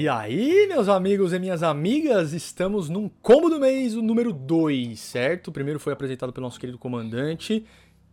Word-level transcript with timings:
E 0.00 0.08
aí, 0.08 0.66
meus 0.66 0.88
amigos 0.88 1.34
e 1.34 1.38
minhas 1.38 1.62
amigas, 1.62 2.32
estamos 2.32 2.88
num 2.88 3.06
combo 3.06 3.50
do 3.50 3.60
mês, 3.60 3.94
o 3.94 4.00
número 4.00 4.32
2, 4.32 4.98
certo? 4.98 5.48
O 5.48 5.52
primeiro 5.52 5.78
foi 5.78 5.92
apresentado 5.92 6.32
pelo 6.32 6.46
nosso 6.46 6.58
querido 6.58 6.78
comandante, 6.78 7.66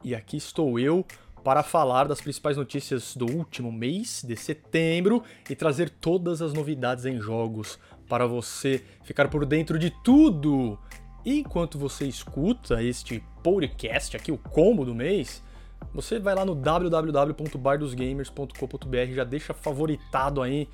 e 0.04 0.14
aqui 0.14 0.36
estou 0.36 0.78
eu 0.78 1.06
para 1.46 1.64
falar 1.64 2.06
das 2.06 2.20
principais 2.20 2.58
notícias 2.58 3.16
do 3.16 3.26
último 3.32 3.72
mês 3.72 4.22
de 4.22 4.36
setembro 4.36 5.24
e 5.50 5.56
trazer 5.56 5.90
todas 5.90 6.42
as 6.42 6.52
novidades 6.52 7.06
em 7.06 7.22
jogos 7.22 7.80
para 8.06 8.28
você 8.28 8.84
ficar 9.06 9.30
por 9.30 9.46
dentro 9.46 9.80
de 9.80 9.90
tudo. 10.04 10.78
E 11.24 11.40
enquanto 11.40 11.80
você 11.80 12.06
escuta 12.06 12.84
este 12.84 13.24
podcast 13.42 14.18
aqui, 14.18 14.30
o 14.30 14.38
combo 14.38 14.84
do 14.84 14.94
mês, 14.94 15.42
você 15.94 16.20
vai 16.20 16.36
lá 16.36 16.44
no 16.46 16.54
www.bardosgamers.com.br, 16.54 19.14
já 19.14 19.24
deixa 19.24 19.54
favoritado 19.54 20.42
aí 20.42 20.68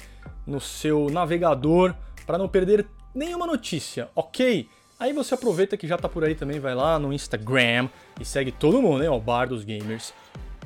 no 0.46 0.60
seu 0.60 1.10
navegador 1.10 1.96
para 2.26 2.38
não 2.38 2.50
perder 2.50 2.86
nenhuma 3.14 3.46
notícia, 3.46 4.10
ok? 4.16 4.68
Aí 5.00 5.14
você 5.14 5.34
aproveita 5.34 5.76
que 5.76 5.88
já 5.88 5.98
tá 5.98 6.08
por 6.08 6.24
aí 6.24 6.36
também, 6.36 6.60
vai 6.60 6.76
lá 6.76 7.00
no 7.00 7.12
Instagram 7.12 7.90
e 8.20 8.26
segue 8.26 8.52
todo 8.52 8.82
mundo, 8.82 9.00
né? 9.00 9.10
O 9.10 9.20
Bar 9.20 9.48
dos 9.48 9.64
Gamers, 9.64 10.14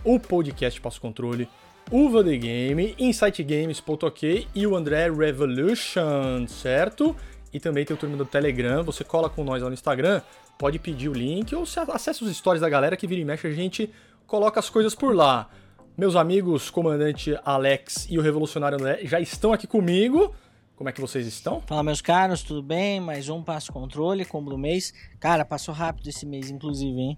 o 0.04 0.20
podcast 0.20 0.80
Passo 0.80 1.02
Controle, 1.02 1.50
Uva 1.92 2.24
The 2.24 2.38
Game, 2.38 2.96
InsightGames.ok 3.00 4.48
e 4.54 4.68
o 4.68 4.76
André 4.76 5.10
Revolution, 5.10 6.46
certo? 6.48 7.16
E 7.54 7.60
também 7.60 7.86
tem 7.86 7.96
o 7.96 8.00
turma 8.00 8.18
do 8.18 8.26
Telegram, 8.26 8.84
você 8.84 9.04
cola 9.04 9.30
com 9.30 9.44
nós 9.44 9.64
lá 9.64 9.70
no 9.70 9.74
Instagram, 9.74 10.22
pode 10.58 10.80
pedir 10.80 11.10
o 11.10 11.14
link 11.14 11.56
ou 11.56 11.64
acesse 11.64 12.24
os 12.24 12.36
stories 12.36 12.62
da 12.62 12.70
galera 12.70 12.98
que 12.98 13.08
vira 13.08 13.22
e 13.22 13.26
mexe 13.26 13.48
a 13.48 13.52
gente 13.52 13.90
coloca 14.28 14.60
as 14.60 14.70
coisas 14.70 14.94
por 14.94 15.16
lá. 15.16 15.50
Meus 15.98 16.16
amigos, 16.16 16.70
comandante 16.70 17.36
Alex 17.44 18.06
e 18.10 18.20
o 18.20 18.22
revolucionário 18.22 18.78
André 18.78 19.00
já 19.04 19.20
estão 19.20 19.54
aqui 19.54 19.66
comigo. 19.66 20.36
Como 20.76 20.88
é 20.88 20.92
que 20.92 21.02
vocês 21.02 21.26
estão? 21.26 21.60
Fala, 21.62 21.82
meus 21.82 22.02
caros, 22.02 22.44
tudo 22.44 22.62
bem? 22.62 23.00
Mais 23.00 23.30
um 23.30 23.42
passo 23.42 23.74
controle, 23.74 24.24
como 24.26 24.52
do 24.52 24.58
mês. 24.58 24.94
Cara, 25.20 25.44
passou 25.44 25.74
rápido 25.74 26.08
esse 26.08 26.24
mês, 26.24 26.52
inclusive, 26.52 27.00
hein? 27.00 27.18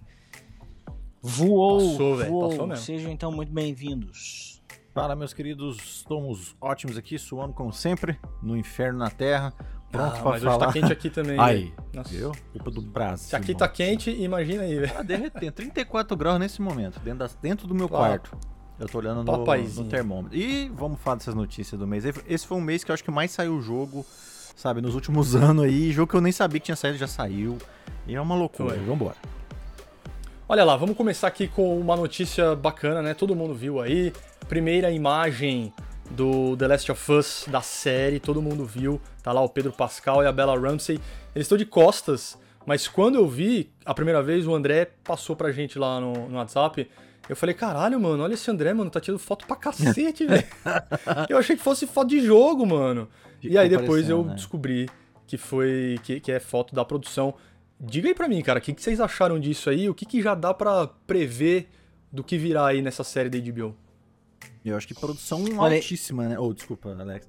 Voou, 1.22 1.92
passou, 1.92 2.18
voou. 2.24 2.50
Passou 2.50 2.68
mesmo. 2.68 2.86
Sejam 2.86 3.12
então 3.12 3.32
muito 3.34 3.52
bem-vindos. 3.52 4.62
Fala, 4.94 5.14
meus 5.16 5.34
queridos, 5.34 5.78
estamos 5.78 6.56
ótimos 6.62 6.98
aqui, 6.98 7.20
suando 7.20 7.54
como 7.54 7.74
sempre, 7.74 8.18
no 8.42 8.56
inferno 8.56 9.00
na 9.00 9.10
terra. 9.10 9.54
Pronto 9.92 10.16
ah, 10.18 10.22
pra 10.22 10.30
mas 10.32 10.44
falar. 10.44 10.56
hoje 10.56 10.66
tá 10.66 10.74
quente 10.74 10.94
aqui 10.94 11.10
também. 11.10 11.40
Aí, 11.40 11.74
Nossa. 11.94 12.10
viu? 12.10 12.32
Culpa 12.54 12.70
do 12.72 12.82
Brasil. 12.82 13.28
Se 13.30 13.36
aqui 13.36 13.56
tá 13.56 13.68
quente, 13.68 14.12
imagina 14.12 14.64
aí, 14.64 14.76
velho. 14.80 14.94
Tá 14.94 15.02
derretendo. 15.02 15.52
34 15.52 16.16
graus 16.16 16.40
nesse 16.40 16.62
momento, 16.62 17.00
dentro, 17.00 17.20
das- 17.20 17.36
dentro 17.36 17.68
do 17.68 17.74
meu 17.74 17.90
quarto. 17.90 18.38
Eu 18.80 18.88
tô 18.88 19.00
olhando 19.00 19.24
no, 19.24 19.46
no 19.46 19.84
termômetro. 19.90 20.38
E 20.38 20.70
vamos 20.70 21.00
falar 21.02 21.18
dessas 21.18 21.34
notícias 21.36 21.78
do 21.80 21.86
mês. 21.88 22.04
Esse 22.28 22.46
foi 22.48 22.58
um 22.58 22.62
mês 22.62 22.84
que 22.84 22.92
eu 22.92 22.94
acho 22.94 23.04
que 23.04 23.12
mais 23.12 23.32
saiu 23.32 23.60
jogo, 23.62 24.06
sabe, 24.56 24.80
nos 24.80 24.94
últimos 24.96 25.34
anos 25.36 25.66
aí. 25.66 25.92
Jogo 25.92 26.10
que 26.12 26.16
eu 26.16 26.22
nem 26.22 26.32
sabia 26.32 26.60
que 26.60 26.66
tinha 26.68 26.76
saído, 26.78 26.98
já 26.98 27.08
saiu. 27.08 27.58
E 28.08 28.16
é 28.16 28.22
uma 28.22 28.36
loucura. 28.36 28.76
Foi. 28.76 28.86
Vambora. 28.86 29.16
Olha 30.48 30.64
lá, 30.64 30.76
vamos 30.76 30.96
começar 30.96 31.28
aqui 31.28 31.48
com 31.48 31.80
uma 31.80 31.96
notícia 31.96 32.56
bacana, 32.56 33.02
né? 33.02 33.14
Todo 33.14 33.36
mundo 33.36 33.54
viu 33.54 33.80
aí. 33.82 34.14
Primeira 34.48 34.90
imagem 34.92 35.74
do 36.12 36.58
The 36.58 36.68
Last 36.68 36.92
of 36.92 37.12
Us 37.12 37.46
da 37.48 37.62
série, 37.62 38.20
todo 38.20 38.42
mundo 38.42 38.66
viu. 38.66 39.00
Tá 39.22 39.32
lá 39.32 39.42
o 39.42 39.50
Pedro 39.50 39.72
Pascal 39.72 40.24
e 40.24 40.28
a 40.28 40.32
Bella 40.32 40.60
Ramsey. 40.60 41.00
Eles 41.36 41.46
estão 41.46 41.58
de 41.58 41.66
costas, 41.66 42.38
mas 42.66 42.88
quando 42.88 43.16
eu 43.16 43.28
vi 43.28 43.72
a 43.86 43.94
primeira 43.94 44.22
vez, 44.22 44.48
o 44.48 44.54
André 44.54 44.90
passou 45.04 45.36
pra 45.36 45.52
gente 45.52 45.78
lá 45.78 46.00
no, 46.00 46.14
no 46.30 46.38
WhatsApp. 46.38 46.90
Eu 47.28 47.36
falei, 47.36 47.54
caralho, 47.54 48.00
mano, 48.00 48.24
olha 48.24 48.34
esse 48.34 48.50
André, 48.50 48.74
mano, 48.74 48.90
tá 48.90 49.00
tirando 49.00 49.20
foto 49.20 49.46
pra 49.46 49.56
cacete, 49.56 50.26
velho. 50.28 50.48
eu 51.30 51.38
achei 51.38 51.56
que 51.56 51.62
fosse 51.62 51.86
foto 51.86 52.10
de 52.10 52.22
jogo, 52.22 52.66
mano. 52.66 53.08
E 53.42 53.58
aí 53.58 53.70
depois 53.70 54.10
eu 54.10 54.26
né? 54.26 54.34
descobri 54.34 54.90
que 55.28 55.38
foi 55.38 56.00
que, 56.04 56.20
que 56.20 56.32
é 56.32 56.40
foto 56.40 56.74
da 56.74 56.84
produção. 56.84 57.36
Diga 57.80 58.10
aí 58.10 58.16
pra 58.16 58.28
mim, 58.28 58.42
cara, 58.42 58.60
o 58.60 58.62
que, 58.62 58.74
que 58.74 58.82
vocês 58.82 59.00
acharam 59.00 59.40
disso 59.40 59.70
aí? 59.70 59.88
O 59.88 59.94
que, 59.94 60.06
que 60.06 60.22
já 60.22 60.34
dá 60.34 60.54
pra 60.54 60.88
prever 61.06 61.70
do 62.12 62.24
que 62.24 62.38
virá 62.38 62.66
aí 62.66 62.82
nessa 62.82 63.04
série 63.04 63.30
da 63.30 63.38
HBO? 63.38 63.76
Eu 64.64 64.76
acho 64.78 64.88
que 64.88 64.94
produção 64.94 65.44
Olha- 65.58 65.76
altíssima, 65.78 66.28
né? 66.28 66.38
Oh, 66.40 66.54
desculpa, 66.54 66.90
Alex. 67.00 67.28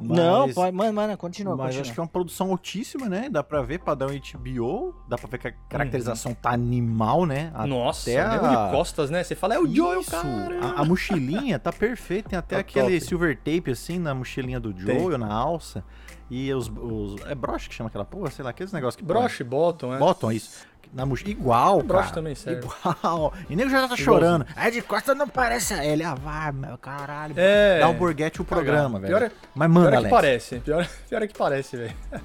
Não, 0.00 0.46
Mas- 0.46 0.54
pode, 0.54 0.74
mano, 0.74 0.92
mano, 0.94 1.16
continua, 1.18 1.54
Mas 1.54 1.66
continua. 1.66 1.82
acho 1.82 1.92
que 1.92 2.00
é 2.00 2.02
uma 2.02 2.08
produção 2.08 2.50
altíssima, 2.50 3.08
né? 3.08 3.28
Dá 3.30 3.42
pra 3.44 3.60
ver 3.62 3.78
padrão 3.78 4.08
HBO, 4.10 4.94
dá 5.06 5.18
pra 5.18 5.28
ver 5.28 5.38
que 5.38 5.48
a 5.48 5.52
caracterização 5.68 6.34
tá 6.34 6.50
animal, 6.50 7.26
né? 7.26 7.52
A- 7.54 7.66
Nossa, 7.66 8.10
até 8.10 8.20
a- 8.20 8.38
de 8.66 8.70
costas, 8.74 9.10
né? 9.10 9.22
Você 9.22 9.34
fala, 9.36 9.54
é 9.54 9.58
o 9.60 9.66
Joel, 9.66 10.00
Isso, 10.00 10.10
cara. 10.10 10.58
A, 10.64 10.80
a 10.80 10.84
mochilinha 10.84 11.58
tá 11.58 11.70
perfeita, 11.72 12.30
tem 12.30 12.38
até 12.38 12.56
Tá 12.56 12.60
aquele 12.62 12.98
top. 12.98 13.00
silver 13.08 13.36
tape 13.36 13.70
assim 13.70 13.98
na 13.98 14.14
mochilinha 14.14 14.58
do 14.58 14.72
Tem. 14.72 14.98
Joel, 14.98 15.18
na 15.18 15.32
alça. 15.32 15.84
E 16.30 16.52
os, 16.54 16.68
os- 16.68 17.20
É 17.26 17.34
broche 17.34 17.68
que 17.68 17.74
chama 17.74 17.88
aquela 17.88 18.06
porra, 18.06 18.30
sei 18.30 18.42
lá, 18.42 18.50
aqueles 18.50 18.72
negócios 18.72 18.96
que. 18.96 19.04
Broche, 19.04 19.44
bottom, 19.44 19.94
é. 19.94 19.98
Botam 19.98 20.32
isso. 20.32 20.66
Na 20.92 21.06
mochila. 21.06 21.30
Igual, 21.30 21.82
Broche 21.82 22.02
cara. 22.04 22.14
também 22.14 22.34
serve. 22.34 22.66
Igual. 22.66 23.32
E 23.48 23.56
nego 23.56 23.70
já 23.70 23.88
tá 23.88 23.96
chorando. 23.96 24.44
É 24.56 24.70
de 24.70 24.82
costa 24.82 25.14
não 25.14 25.26
parece 25.26 25.72
a 25.72 25.84
ele. 25.84 26.02
Ah, 26.04 26.14
vai, 26.14 26.52
meu 26.52 26.76
caralho. 26.76 27.34
É. 27.36 27.78
Dá 27.80 27.88
um 27.88 27.94
borguete 27.94 28.42
o 28.42 28.44
programa, 28.44 29.00
Pior 29.00 29.20
velho. 29.20 29.32
é- 29.32 29.36
Mas 29.54 29.68
Pior 29.70 29.74
manda, 29.82 29.88
é 29.88 29.90
que 29.92 29.96
Alex. 29.96 30.10
parece. 30.10 30.58
Pior, 30.60 30.86
pior 31.08 31.22
é 31.22 31.26
que 31.26 31.38
parece, 31.38 31.76
velho. 31.76 31.94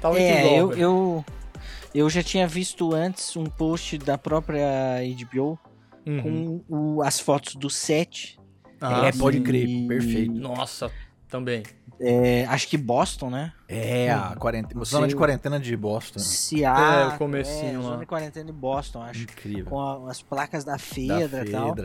Tá 0.00 0.08
muito 0.08 0.22
É, 0.22 0.40
igual, 0.46 0.56
eu, 0.58 0.68
velho. 0.68 0.80
eu, 0.82 1.24
eu 1.94 2.10
já 2.10 2.22
tinha 2.22 2.46
visto 2.48 2.94
antes 2.94 3.36
um 3.36 3.44
post 3.44 3.96
da 3.98 4.18
própria 4.18 4.66
HBO 5.28 5.58
Uhum. 6.04 6.62
com 6.68 6.96
o- 6.96 7.02
as 7.02 7.20
fotos 7.20 7.54
do 7.54 7.70
set. 7.70 8.38
Ah, 8.80 9.06
É, 9.06 9.12
pode 9.12 9.40
crer. 9.40 9.86
Perfeito. 9.86 10.32
Nossa, 10.32 10.90
também. 11.28 11.62
É, 12.04 12.44
acho 12.46 12.66
que 12.66 12.76
Boston, 12.76 13.30
né? 13.30 13.52
É, 13.68 14.10
a 14.10 14.34
quarentena. 14.36 14.74
Não 14.74 14.84
Zona 14.84 15.06
de 15.06 15.14
quarentena 15.14 15.60
de 15.60 15.76
Boston. 15.76 16.18
Seattle. 16.18 17.12
É, 17.12 17.14
o 17.14 17.18
comecinho 17.18 17.80
lá. 17.80 17.90
Zona 17.90 18.00
de 18.00 18.06
quarentena 18.06 18.46
de 18.46 18.52
Boston, 18.52 19.02
acho. 19.02 19.22
Incrível. 19.22 19.66
Com 19.66 19.80
a- 19.80 20.10
as 20.10 20.20
placas 20.20 20.64
da 20.64 20.72
Da 20.72 20.78
Fedra 20.78 21.46
e 21.46 21.50
tal. 21.50 21.76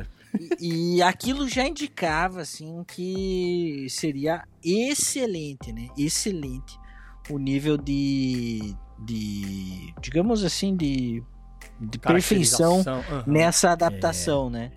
E, 0.59 0.95
e 0.95 1.01
aquilo 1.03 1.47
já 1.47 1.67
indicava, 1.67 2.41
assim, 2.41 2.83
que 2.87 3.85
seria 3.89 4.43
excelente, 4.63 5.71
né? 5.71 5.87
Excelente 5.97 6.77
o 7.29 7.37
nível 7.37 7.77
de. 7.77 8.75
de 8.99 9.93
digamos 10.01 10.43
assim, 10.43 10.75
de. 10.75 11.23
de 11.79 11.99
perfeição 11.99 12.81
aham. 12.87 13.23
nessa 13.27 13.71
adaptação, 13.71 14.49
né? 14.49 14.71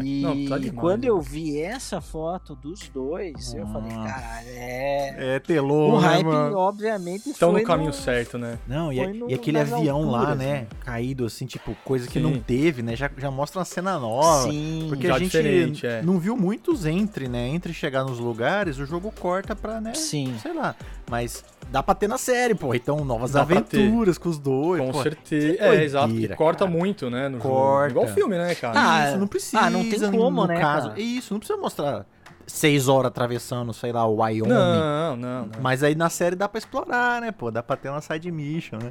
E 0.00 0.22
Não, 0.22 0.44
tá 0.48 0.58
demais, 0.58 0.80
quando 0.80 1.04
eu 1.04 1.20
vi 1.20 1.60
essa 1.60 2.00
foto 2.00 2.54
dos 2.56 2.88
dois, 2.88 3.52
eu 3.54 3.66
falei, 3.66 3.90
caralho, 3.90 4.48
é. 4.48 5.34
É, 5.34 5.38
telou, 5.38 5.94
o 5.94 6.00
né, 6.00 6.06
hype, 6.08 6.24
mano? 6.26 6.56
obviamente, 6.56 7.30
Estão 7.30 7.50
foi 7.50 7.60
no 7.60 7.66
caminho 7.66 7.92
certo, 7.92 8.38
né? 8.38 8.58
Não, 8.66 8.92
e, 8.92 9.06
no- 9.12 9.30
e 9.30 9.34
aquele 9.34 9.58
avião 9.58 10.10
lá, 10.10 10.34
né? 10.34 10.44
né? 10.62 10.66
Caído 10.80 11.26
assim, 11.26 11.44
tipo, 11.46 11.74
coisa 11.84 12.06
que 12.06 12.14
Sim. 12.14 12.20
não 12.20 12.38
teve, 12.38 12.82
né? 12.82 12.96
Já, 12.96 13.10
já 13.18 13.30
mostra 13.30 13.58
uma 13.58 13.64
cena 13.64 13.98
nova. 13.98 14.50
Sim, 14.50 14.86
Porque 14.88 15.06
já 15.08 15.16
a 15.16 15.18
gente 15.18 15.26
diferente, 15.30 15.86
é. 15.86 16.02
não 16.02 16.18
viu 16.18 16.36
muitos 16.36 16.86
entre, 16.86 17.28
né? 17.28 17.48
Entre 17.48 17.72
chegar 17.74 18.04
nos 18.04 18.18
lugares, 18.18 18.78
o 18.78 18.86
jogo 18.86 19.12
corta 19.18 19.54
pra, 19.54 19.80
né? 19.80 19.92
sim. 19.94 20.34
Sei 20.40 20.52
lá. 20.52 20.74
Mas 21.12 21.44
dá 21.70 21.82
pra 21.82 21.94
ter 21.94 22.08
na 22.08 22.16
série, 22.16 22.54
pô. 22.54 22.74
Então, 22.74 23.04
novas 23.04 23.32
Dá 23.32 23.42
aventuras 23.42 24.16
com 24.16 24.30
os 24.30 24.38
dois. 24.38 24.80
Com 24.80 24.92
pô. 24.92 25.02
certeza. 25.02 25.58
que 25.58 25.62
É, 25.62 25.84
exato. 25.84 26.08
doideira, 26.08 26.32
E 26.32 26.36
corta 26.38 26.64
cara. 26.64 26.70
muito, 26.70 27.10
né? 27.10 27.28
No 27.28 27.36
jogo. 27.38 27.50
Corta. 27.50 27.90
Igual 27.90 28.08
filme, 28.08 28.38
né, 28.38 28.54
cara? 28.54 28.72
Ah, 28.80 29.08
Isso, 29.10 29.18
não 29.18 29.26
precisa. 29.26 29.58
ah, 29.60 29.68
não 29.68 29.80
tem 29.88 30.00
como, 30.10 30.40
no 30.40 30.46
né, 30.46 30.58
Caso. 30.58 30.88
cara? 30.88 31.00
Isso, 31.00 31.34
não 31.34 31.38
precisa 31.38 31.58
mostrar 31.60 32.06
seis 32.46 32.88
horas 32.88 33.08
atravessando, 33.08 33.74
sei 33.74 33.92
lá, 33.92 34.06
o 34.06 34.16
Wyoming. 34.22 34.48
não, 34.48 35.16
não, 35.16 35.42
não. 35.46 35.48
Mas 35.60 35.82
aí 35.82 35.94
na 35.94 36.08
série 36.08 36.34
dá 36.34 36.48
pra 36.48 36.58
explorar, 36.58 37.20
né, 37.20 37.30
pô? 37.30 37.50
Dá 37.50 37.62
pra 37.62 37.76
ter 37.76 37.90
uma 37.90 38.00
side 38.00 38.30
mission, 38.32 38.78
né? 38.82 38.90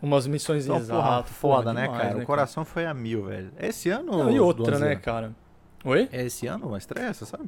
Umas 0.00 0.26
missões 0.26 0.64
Então, 0.64 0.80
porra, 0.80 1.08
exatas. 1.18 1.30
foda, 1.32 1.72
né, 1.74 1.82
demais, 1.82 2.02
cara? 2.02 2.18
O 2.18 2.24
coração 2.24 2.64
foi 2.64 2.86
a 2.86 2.94
mil, 2.94 3.24
velho. 3.26 3.50
É 3.58 3.68
esse 3.68 3.90
ano 3.90 4.10
Não, 4.24 4.30
e 4.30 4.40
outra, 4.40 4.78
né, 4.78 4.96
cara? 4.96 5.32
Oi? 5.84 6.08
É 6.10 6.24
esse 6.24 6.46
ano 6.46 6.74
a 6.74 6.78
estreia, 6.78 7.12
você 7.12 7.26
sabe? 7.26 7.44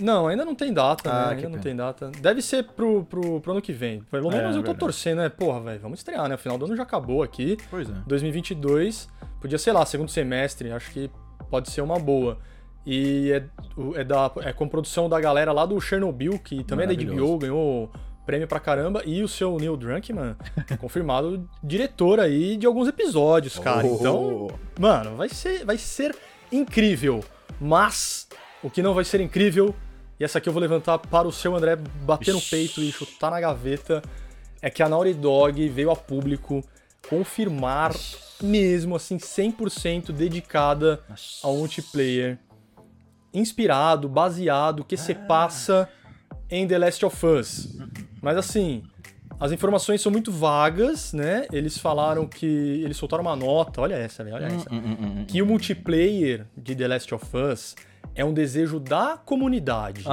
Não, 0.00 0.26
ainda 0.28 0.44
não 0.44 0.54
tem 0.54 0.72
data, 0.72 1.10
Ah, 1.10 1.26
né? 1.26 1.30
Ainda 1.36 1.42
não 1.44 1.50
pena. 1.52 1.62
tem 1.62 1.76
data. 1.76 2.10
Deve 2.20 2.40
ser 2.42 2.64
pro, 2.64 3.04
pro, 3.04 3.40
pro 3.40 3.52
ano 3.52 3.62
que 3.62 3.72
vem. 3.72 4.00
Pelo 4.10 4.30
É, 4.32 4.36
menos 4.36 4.50
eu 4.56 4.62
tô 4.62 4.66
verdade. 4.66 4.78
torcendo, 4.78 5.18
né? 5.18 5.28
Porra, 5.28 5.60
velho, 5.60 5.80
vamos 5.80 5.98
estrear, 6.00 6.28
né? 6.28 6.34
O 6.34 6.38
final 6.38 6.56
do 6.58 6.64
ano 6.66 6.76
já 6.76 6.82
acabou 6.82 7.22
aqui. 7.22 7.56
Pois 7.70 7.88
é. 7.88 7.92
2022, 8.06 9.08
podia, 9.40 9.58
sei 9.58 9.72
lá, 9.72 9.84
segundo 9.84 10.08
semestre, 10.10 10.70
acho 10.70 10.90
que 10.92 11.10
pode 11.50 11.70
ser 11.70 11.80
uma 11.80 11.98
boa. 11.98 12.38
E 12.86 13.32
é, 13.32 13.44
é, 14.00 14.04
da, 14.04 14.30
é 14.42 14.52
com 14.52 14.66
produção 14.68 15.08
da 15.08 15.20
galera 15.20 15.52
lá 15.52 15.66
do 15.66 15.78
Chernobyl, 15.80 16.38
que 16.38 16.64
também 16.64 16.86
é 16.86 16.94
da. 16.94 17.04
HBO, 17.04 17.38
ganhou 17.38 17.90
prêmio 18.24 18.46
pra 18.46 18.60
caramba, 18.60 19.02
e 19.06 19.22
o 19.22 19.28
seu 19.28 19.56
Neil 19.58 19.74
Druckmann, 19.76 20.36
confirmado 20.78 21.48
diretor 21.64 22.20
aí 22.20 22.56
de 22.58 22.66
alguns 22.66 22.86
episódios, 22.86 23.58
cara. 23.58 23.86
Oh. 23.86 23.94
Então, 23.94 24.48
mano, 24.78 25.16
vai 25.16 25.30
ser, 25.30 25.64
vai 25.64 25.78
ser 25.78 26.14
incrível. 26.52 27.24
Mas 27.60 28.28
o 28.62 28.68
que 28.70 28.82
não 28.82 28.92
vai 28.94 29.04
ser 29.04 29.20
incrível, 29.22 29.74
e 30.18 30.24
essa 30.24 30.38
aqui 30.38 30.48
eu 30.48 30.52
vou 30.52 30.60
levantar 30.60 30.98
para 30.98 31.28
o 31.28 31.32
seu 31.32 31.54
André 31.54 31.76
bater 31.76 32.32
no 32.32 32.38
Ixi. 32.38 32.50
peito 32.50 32.82
e 32.82 32.90
chutar 32.90 33.30
na 33.30 33.40
gaveta, 33.40 34.02
é 34.60 34.68
que 34.68 34.82
a 34.82 34.88
Naughty 34.88 35.14
Dog 35.14 35.68
veio 35.68 35.90
a 35.90 35.96
público 35.96 36.64
confirmar 37.08 37.92
mesmo 38.42 38.96
assim 38.96 39.16
100% 39.16 40.12
dedicada 40.12 41.00
ao 41.42 41.56
multiplayer, 41.56 42.38
inspirado, 43.32 44.08
baseado, 44.08 44.84
que 44.84 44.96
se 44.96 45.14
passa 45.14 45.88
em 46.50 46.66
The 46.66 46.78
Last 46.78 47.04
of 47.04 47.26
Us. 47.26 47.78
Mas 48.20 48.36
assim, 48.36 48.82
as 49.38 49.52
informações 49.52 50.00
são 50.00 50.10
muito 50.10 50.32
vagas, 50.32 51.12
né? 51.12 51.46
Eles 51.52 51.78
falaram 51.78 52.26
que. 52.26 52.46
Eles 52.46 52.96
soltaram 52.96 53.22
uma 53.22 53.36
nota, 53.36 53.80
olha 53.80 53.94
essa, 53.94 54.24
velho, 54.24 54.36
olha 54.36 54.46
essa. 54.46 54.72
Hum, 54.72 55.24
Que 55.26 55.40
o 55.40 55.46
multiplayer 55.46 56.46
de 56.56 56.74
The 56.74 56.88
Last 56.88 57.14
of 57.14 57.24
Us 57.36 57.76
é 58.14 58.24
um 58.24 58.32
desejo 58.32 58.78
da 58.80 59.16
comunidade. 59.16 60.04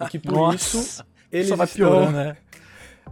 e 0.00 0.06
que 0.08 0.18
por 0.18 0.32
Nossa. 0.34 0.56
isso 0.78 1.04
eles 1.30 1.48
Só 1.48 1.56
vai 1.56 1.66
estão 1.66 1.88
piorando, 1.90 2.12
né? 2.12 2.36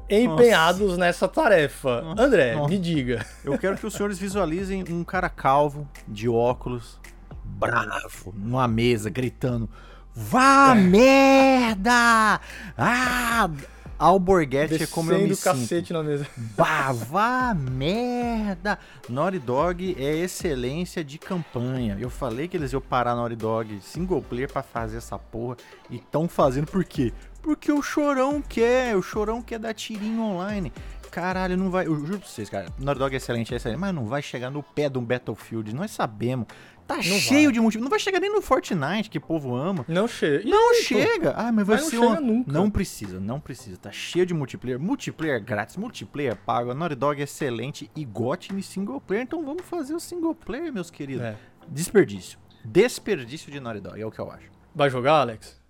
empenhados 0.08 0.96
nessa 0.96 1.26
tarefa. 1.26 2.04
André, 2.16 2.54
Nossa. 2.54 2.68
me 2.68 2.78
diga. 2.78 3.24
Eu 3.44 3.58
quero 3.58 3.76
que 3.76 3.86
os 3.86 3.94
senhores 3.94 4.18
visualizem 4.18 4.84
um 4.90 5.04
cara 5.04 5.28
calvo, 5.28 5.88
de 6.06 6.28
óculos, 6.28 7.00
bravo, 7.44 8.32
numa 8.36 8.68
mesa, 8.68 9.10
gritando: 9.10 9.68
Vá 10.14 10.74
merda! 10.74 12.40
Ah! 12.76 13.50
Alborguete 13.98 14.82
é 14.82 14.86
como 14.86 15.10
eu 15.12 15.20
me 15.20 15.34
sinto. 15.34 15.44
cacete 15.44 15.92
na 15.92 16.02
mesa. 16.02 16.26
Bah, 16.56 16.92
vá 16.92 17.54
merda! 17.54 18.78
Naughty 19.08 19.38
Dog 19.38 19.96
é 19.98 20.16
excelência 20.16 21.02
de 21.04 21.18
campanha. 21.18 21.96
Eu 21.98 22.10
falei 22.10 22.46
que 22.48 22.56
eles 22.56 22.72
iam 22.72 22.80
parar 22.80 23.14
Naughty 23.14 23.36
Dog 23.36 23.78
single 23.80 24.22
player 24.22 24.50
pra 24.52 24.62
fazer 24.62 24.98
essa 24.98 25.18
porra. 25.18 25.56
E 25.90 25.98
tão 25.98 26.28
fazendo 26.28 26.66
por 26.66 26.84
quê? 26.84 27.12
Porque 27.42 27.70
o 27.72 27.80
chorão 27.82 28.42
quer, 28.42 28.96
o 28.96 29.02
chorão 29.02 29.40
quer 29.40 29.58
dar 29.58 29.72
tirinho 29.72 30.20
online. 30.20 30.72
Caralho, 31.10 31.56
não 31.56 31.70
vai. 31.70 31.86
Eu 31.86 31.94
juro 31.96 32.18
pra 32.18 32.28
vocês, 32.28 32.50
cara. 32.50 32.66
Naughty 32.78 32.98
Dog 32.98 33.14
é 33.14 33.16
excelente, 33.16 33.54
é 33.54 33.56
excelente, 33.56 33.78
mas 33.78 33.94
não 33.94 34.04
vai 34.04 34.20
chegar 34.20 34.50
no 34.50 34.62
pé 34.62 34.88
de 34.90 34.98
um 34.98 35.02
Battlefield. 35.04 35.74
Nós 35.74 35.90
sabemos. 35.90 36.46
Tá 36.86 37.02
cheio 37.02 37.44
vai. 37.44 37.52
de 37.52 37.60
multi. 37.60 37.78
Não 37.78 37.88
vai 37.88 37.98
chegar 37.98 38.20
nem 38.20 38.32
no 38.32 38.40
Fortnite, 38.40 39.10
que 39.10 39.18
o 39.18 39.20
povo 39.20 39.54
ama. 39.56 39.84
Não 39.88 40.06
chega. 40.06 40.48
Não 40.48 40.68
pô, 40.68 40.82
chega! 40.82 41.34
Ah, 41.36 41.50
mas 41.50 41.66
vai 41.66 41.76
Mas 41.76 41.84
não 41.84 41.90
ser 41.90 41.96
chega 41.96 42.08
uma... 42.08 42.20
nunca. 42.20 42.52
Não 42.52 42.70
precisa, 42.70 43.18
não 43.18 43.40
precisa. 43.40 43.76
Tá 43.76 43.90
cheio 43.90 44.24
de 44.24 44.32
multiplayer. 44.32 44.78
Multiplayer 44.78 45.42
grátis, 45.42 45.76
multiplayer 45.76 46.36
pago. 46.36 46.70
A 46.70 46.74
Naughty 46.74 46.94
Dog 46.94 47.20
é 47.20 47.24
excelente 47.24 47.90
e 47.96 48.04
gote 48.04 48.54
em 48.54 48.62
single 48.62 49.00
player. 49.00 49.24
Então 49.24 49.44
vamos 49.44 49.64
fazer 49.64 49.94
o 49.94 50.00
single 50.00 50.34
player, 50.34 50.72
meus 50.72 50.90
queridos. 50.90 51.24
É. 51.24 51.36
Desperdício. 51.68 52.38
Desperdício 52.64 53.50
de 53.50 53.58
Naughty 53.58 53.80
Dog, 53.80 54.00
é 54.00 54.06
o 54.06 54.10
que 54.10 54.20
eu 54.20 54.30
acho. 54.30 54.50
Vai 54.74 54.88
jogar, 54.88 55.20
Alex? 55.20 55.60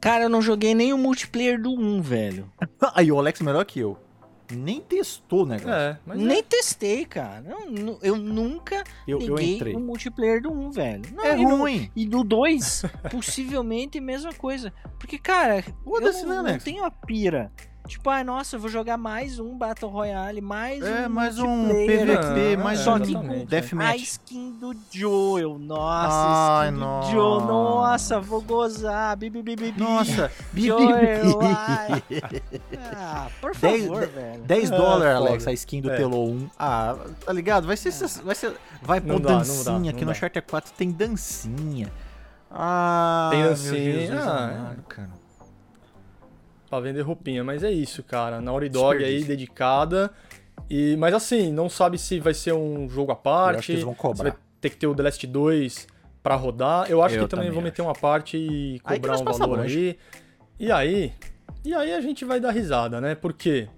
Cara, 0.00 0.24
eu 0.24 0.28
não 0.28 0.40
joguei 0.40 0.74
nem 0.74 0.92
o 0.92 0.98
multiplayer 0.98 1.60
do 1.60 1.72
1, 1.72 2.00
velho. 2.00 2.50
Aí 2.94 3.10
o 3.10 3.18
Alex 3.18 3.40
é 3.40 3.44
melhor 3.44 3.64
que 3.64 3.80
eu. 3.80 3.98
Nem 4.52 4.80
testou 4.80 5.44
o 5.44 5.46
negócio. 5.46 5.70
É, 5.72 5.98
mas 6.04 6.18
nem 6.18 6.42
testei, 6.42 7.04
cara. 7.06 7.44
Eu, 7.48 7.98
eu 8.02 8.16
nunca 8.16 8.84
eu, 9.08 9.18
eu 9.20 9.36
liguei 9.36 9.54
entrei. 9.56 9.74
o 9.74 9.80
multiplayer 9.80 10.42
do 10.42 10.52
1, 10.52 10.70
velho. 10.70 11.02
Não, 11.14 11.24
É 11.24 11.38
e 11.38 11.42
no- 11.44 11.56
ruim. 11.56 11.90
E 11.96 12.06
do 12.06 12.22
2, 12.22 12.82
possivelmente 13.10 14.00
mesma 14.00 14.32
coisa. 14.34 14.72
Porque, 14.98 15.18
cara, 15.18 15.64
eu 15.86 16.00
não, 16.00 16.12
né, 16.12 16.22
não 16.24 16.38
Alex? 16.40 16.64
tenho 16.64 16.84
a 16.84 16.90
pira. 16.90 17.50
Tipo, 17.86 18.08
ah, 18.08 18.24
nossa, 18.24 18.56
eu 18.56 18.60
vou 18.60 18.70
jogar 18.70 18.96
mais 18.96 19.38
um 19.38 19.58
Battle 19.58 19.90
Royale, 19.90 20.40
mais 20.40 20.82
É, 20.82 21.06
um 21.06 21.10
mais 21.10 21.38
um 21.38 21.68
PVP, 21.68 22.12
aqui. 22.12 22.56
mais 22.56 22.78
Só 22.80 22.94
um 22.94 23.00
que 23.00 23.12
com 23.12 23.30
é. 23.30 23.42
a 23.42 23.44
Deathmatch. 23.44 24.02
skin 24.02 24.52
do 24.52 24.74
Joel. 24.90 25.58
Nossa, 25.58 26.60
Ai, 26.60 26.68
skin 26.68 26.74
do 26.78 26.80
nossa. 26.80 27.10
Joel. 27.12 27.40
Nossa, 27.42 28.20
vou 28.20 28.40
gozar. 28.40 29.14
Bi, 29.18 29.28
bi, 29.28 29.42
bi, 29.42 29.54
bi, 29.54 29.70
bi. 29.72 29.78
Nossa, 29.80 30.32
bi, 30.50 30.66
Joel, 30.66 30.86
bi, 31.28 31.38
bi. 31.38 31.46
ai. 31.56 32.02
Ah, 32.96 33.28
por 33.40 33.54
Dez- 33.56 33.82
favor, 33.84 34.06
velho. 34.06 34.42
10 34.44 34.72
Ah, 34.72 34.76
dólares, 34.76 35.18
foda. 35.18 35.28
Alex, 35.30 35.46
a 35.46 35.52
skin 35.52 35.80
do 35.82 35.90
É. 35.90 35.96
Telo 35.96 36.24
1. 36.30 36.50
Ah, 36.58 36.96
tá 37.26 37.32
ligado? 37.34 37.66
Vai 37.66 37.76
ser. 37.76 37.92
Vai, 38.22 38.34
ser, 38.34 38.54
vai 38.82 39.00
pôr 39.00 39.20
dá, 39.20 39.30
não 39.30 39.38
dancinha, 39.38 39.64
dá, 39.64 39.72
não 39.78 39.92
que 39.92 40.00
no 40.00 40.06
dá. 40.06 40.12
Uncharted 40.12 40.46
4 40.48 40.72
tem 40.72 40.90
dancinha. 40.90 41.92
Ah, 42.50 43.28
Tem 43.30 43.40
meu 43.40 43.50
dancinha, 43.50 44.20
ah, 44.22 44.48
amado, 44.48 44.82
cara. 44.88 45.23
Pra 46.74 46.80
vender 46.80 47.02
roupinha, 47.02 47.44
mas 47.44 47.62
é 47.62 47.70
isso, 47.70 48.02
cara. 48.02 48.40
Naughty 48.40 48.68
Dog 48.68 49.04
aí, 49.04 49.22
dedicada. 49.22 50.10
E, 50.68 50.96
mas 50.96 51.14
assim, 51.14 51.52
não 51.52 51.68
sabe 51.68 51.96
se 51.96 52.18
vai 52.18 52.34
ser 52.34 52.52
um 52.52 52.88
jogo 52.88 53.12
à 53.12 53.14
parte. 53.14 53.54
Eu 53.54 53.58
acho 53.58 53.66
que 53.66 53.72
eles 53.74 53.84
vão 53.84 53.94
cobrar. 53.94 54.30
vai 54.30 54.38
ter 54.60 54.70
que 54.70 54.76
ter 54.76 54.88
o 54.88 54.94
The 54.94 55.02
Last 55.04 55.24
2 55.24 55.86
pra 56.20 56.34
rodar. 56.34 56.90
Eu 56.90 57.00
acho 57.00 57.14
Eu 57.14 57.22
que 57.22 57.28
também, 57.28 57.44
também 57.44 57.54
vão 57.54 57.62
meter 57.62 57.80
uma 57.80 57.92
parte 57.92 58.36
e 58.36 58.80
cobrar 58.80 59.20
um 59.20 59.24
valor 59.24 59.58
longe. 59.58 59.78
aí. 59.78 59.98
E 60.58 60.72
aí? 60.72 61.12
E 61.64 61.72
aí 61.72 61.94
a 61.94 62.00
gente 62.00 62.24
vai 62.24 62.40
dar 62.40 62.50
risada, 62.50 63.00
né? 63.00 63.14
Por 63.14 63.34
quê? 63.34 63.68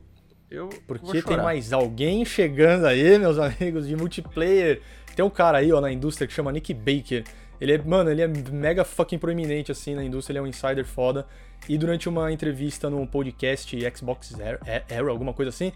Eu 0.50 0.70
Porque 0.86 1.20
tem 1.20 1.36
mais 1.36 1.74
alguém 1.74 2.24
chegando 2.24 2.86
aí, 2.86 3.18
meus 3.18 3.36
amigos, 3.38 3.86
de 3.86 3.94
multiplayer. 3.94 4.80
Tem 5.14 5.22
um 5.22 5.28
cara 5.28 5.58
aí, 5.58 5.70
ó, 5.70 5.82
na 5.82 5.92
indústria 5.92 6.26
que 6.26 6.32
chama 6.32 6.50
Nick 6.50 6.72
Baker. 6.72 7.24
Ele 7.60 7.72
é, 7.72 7.78
mano, 7.78 8.10
ele 8.10 8.22
é 8.22 8.26
mega 8.28 8.84
fucking 8.84 9.18
proeminente, 9.18 9.72
assim, 9.72 9.94
na 9.94 10.04
indústria. 10.04 10.32
Ele 10.32 10.38
é 10.38 10.42
um 10.42 10.46
insider 10.46 10.84
foda. 10.84 11.26
E 11.68 11.76
durante 11.78 12.08
uma 12.08 12.30
entrevista 12.32 12.88
num 12.90 13.06
podcast 13.06 13.76
Xbox 13.96 14.38
Era, 14.38 14.60
Era 14.88 15.10
alguma 15.10 15.32
coisa 15.32 15.48
assim, 15.48 15.72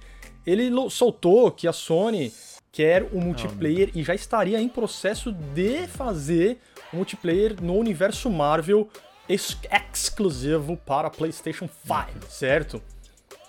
ele 0.46 0.70
soltou 0.90 1.50
que 1.50 1.66
a 1.66 1.72
Sony 1.72 2.32
quer 2.70 3.04
um 3.12 3.20
multiplayer 3.20 3.90
e 3.94 4.02
já 4.02 4.14
estaria 4.14 4.60
em 4.60 4.68
processo 4.68 5.32
de 5.32 5.86
fazer 5.88 6.58
um 6.92 6.98
multiplayer 6.98 7.56
no 7.60 7.74
universo 7.76 8.30
Marvel 8.30 8.88
ex- 9.28 9.58
exclusivo 9.92 10.76
para 10.76 11.10
PlayStation 11.10 11.68
5, 11.84 12.30
certo? 12.30 12.80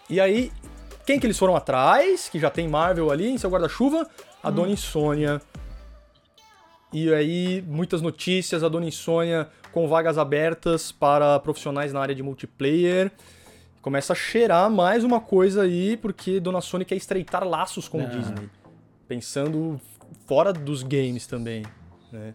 E 0.10 0.19
aí, 0.19 0.51
quem 1.06 1.19
que 1.19 1.25
eles 1.27 1.38
foram 1.38 1.56
atrás, 1.56 2.30
que 2.30 2.39
já 2.39 2.50
tem 2.50 2.68
Marvel 2.68 3.12
ali 3.12 3.30
em 3.30 3.38
seu 3.38 3.50
guarda-chuva? 3.50 4.10
A 4.42 4.50
Dona 4.50 4.72
Insônia. 4.72 5.39
E 6.94 7.14
aí, 7.14 7.64
muitas 7.68 8.02
notícias, 8.02 8.64
a 8.64 8.70
Dona 8.70 8.86
Insônia 8.88 9.48
com 9.72 9.88
vagas 9.88 10.18
abertas 10.18 10.92
para 10.92 11.39
profissionais 11.39 11.94
na 11.94 12.01
área 12.01 12.13
de 12.13 12.22
multiplayer. 12.22 13.10
Começa 13.82 14.13
a 14.13 14.15
cheirar 14.15 14.70
mais 14.70 15.04
uma 15.04 15.20
coisa 15.22 15.63
aí, 15.63 15.96
porque 15.98 16.39
Dona 16.39 16.60
Sony 16.62 16.84
quer 16.86 16.96
estreitar 16.96 17.48
laços 17.48 17.88
com 17.88 18.00
o 18.00 18.04
Ah. 18.04 18.06
Disney. 18.08 18.50
Pensando 19.08 19.80
fora 20.27 20.51
dos 20.54 20.84
games 20.84 21.25
também, 21.25 21.63
né? 22.12 22.34